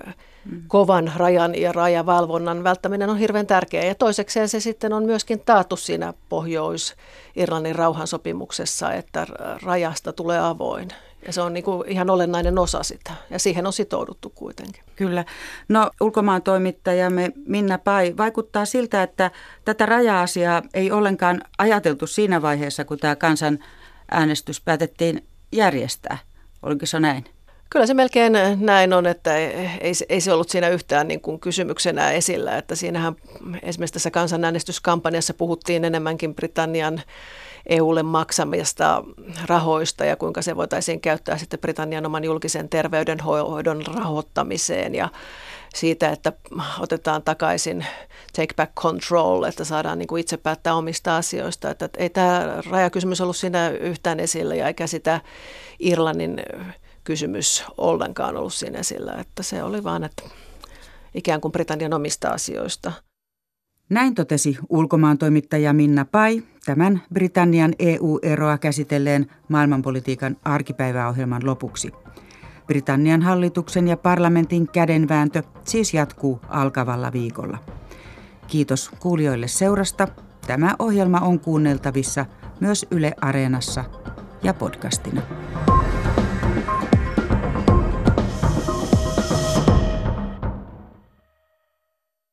kovan 0.67 1.13
rajan 1.17 1.55
ja 1.55 1.73
rajavalvonnan 1.73 2.65
välttäminen 2.65 3.11
on 3.11 3.19
hirveän 3.19 3.47
tärkeää. 3.47 3.85
Ja 3.85 3.95
toisekseen 3.95 4.49
se 4.49 4.61
sitten 4.61 4.93
on 4.93 5.05
myöskin 5.05 5.41
taattu 5.41 5.77
siinä 5.77 6.15
Pohjois-Irlannin 6.29 7.77
rauhansopimuksessa, 7.77 8.93
että 8.93 9.27
rajasta 9.63 10.13
tulee 10.13 10.39
avoin. 10.39 10.89
Ja 11.27 11.33
se 11.33 11.41
on 11.41 11.53
niin 11.53 11.65
kuin 11.65 11.89
ihan 11.89 12.11
olennainen 12.11 12.59
osa 12.59 12.83
sitä, 12.83 13.11
ja 13.31 13.39
siihen 13.39 13.67
on 13.67 13.73
sitouduttu 13.73 14.31
kuitenkin. 14.31 14.83
Kyllä. 14.97 15.25
No 15.69 15.91
ulkomaan 16.01 16.43
toimittajamme 16.43 17.33
Minna 17.47 17.79
Pai, 17.79 18.15
vaikuttaa 18.17 18.65
siltä, 18.65 19.03
että 19.03 19.31
tätä 19.65 19.87
raja-asiaa 19.87 20.63
ei 20.75 20.93
ollenkaan 20.93 21.43
ajateltu 21.59 22.07
siinä 22.07 22.43
vaiheessa, 22.43 22.85
kun 22.85 22.99
tämä 22.99 23.17
kansan 23.17 23.59
äänestys 24.11 24.61
päätettiin 24.61 25.25
järjestää. 25.53 26.19
Oliko 26.63 26.87
se 26.87 27.01
näin? 27.01 27.25
Kyllä 27.75 27.87
se 27.87 27.95
melkein 27.95 28.33
näin 28.61 28.93
on, 28.93 29.07
että 29.07 29.37
ei, 29.37 29.93
ei 30.09 30.21
se 30.21 30.33
ollut 30.33 30.49
siinä 30.49 30.69
yhtään 30.69 31.09
niin 31.09 31.21
kuin 31.21 31.41
kysymyksenä 31.41 32.11
esillä, 32.11 32.59
että 32.59 32.75
siinähän 32.75 33.17
esimerkiksi 33.63 33.93
tässä 33.93 34.11
kansanäänestyskampanjassa 34.11 35.35
puhuttiin 35.35 35.85
enemmänkin 35.85 36.35
Britannian 36.35 37.03
EUlle 37.67 38.03
maksamista 38.03 39.05
rahoista 39.47 40.05
ja 40.05 40.17
kuinka 40.17 40.43
se 40.43 40.57
voitaisiin 40.57 41.01
käyttää 41.01 41.39
sitten 41.39 41.61
Britannian 41.61 42.07
oman 42.07 42.25
julkisen 42.25 42.69
terveydenhoidon 42.69 43.83
rahoittamiseen 43.95 44.95
ja 44.95 45.09
siitä, 45.75 46.11
että 46.11 46.33
otetaan 46.81 47.23
takaisin 47.23 47.87
take 48.37 48.55
back 48.57 48.75
control, 48.75 49.43
että 49.43 49.65
saadaan 49.65 49.99
niin 49.99 50.09
kuin 50.09 50.21
itse 50.21 50.37
päättää 50.37 50.75
omista 50.75 51.17
asioista. 51.17 51.71
Että 51.71 51.89
ei 51.97 52.11
tämä 52.11 52.63
rajakysymys 52.71 53.21
ollut 53.21 53.37
siinä 53.37 53.69
yhtään 53.69 54.21
esillä 54.21 54.55
ja 54.55 54.67
eikä 54.67 54.87
sitä 54.87 55.21
Irlannin 55.79 56.43
kysymys 57.05 57.65
ollenkaan 57.77 58.37
ollut 58.37 58.55
siinä 58.55 58.79
esillä, 58.79 59.13
että 59.13 59.43
se 59.43 59.63
oli 59.63 59.85
vaan, 59.85 60.05
että 60.05 60.23
ikään 61.15 61.41
kuin 61.41 61.53
Britannian 61.53 61.95
omista 61.95 62.29
asioista. 62.29 62.93
Näin 63.89 64.15
totesi 64.15 64.59
ulkomaan 64.69 65.19
toimittaja 65.19 65.73
Minna 65.73 66.05
Pai 66.05 66.43
tämän 66.65 67.03
Britannian 67.15 67.75
EU-eroa 67.79 68.59
käsitelleen 68.59 69.27
maailmanpolitiikan 69.49 70.37
arkipäiväohjelman 70.45 71.47
lopuksi. 71.47 71.93
Britannian 72.67 73.23
hallituksen 73.23 73.89
ja 73.89 73.97
parlamentin 73.97 74.69
kädenvääntö 74.69 75.43
siis 75.65 75.95
jatkuu 75.95 76.41
alkavalla 76.49 77.13
viikolla. 77.13 77.59
Kiitos 78.47 78.91
kuulijoille 79.01 79.49
seurasta. 79.49 80.09
Tämä 80.47 80.75
ohjelma 80.79 81.19
on 81.19 81.41
kuunneltavissa 81.41 82.27
myös 82.61 82.87
Yle 82.91 83.13
Areenassa 83.21 83.85
ja 84.43 84.55
podcastina. 84.55 85.23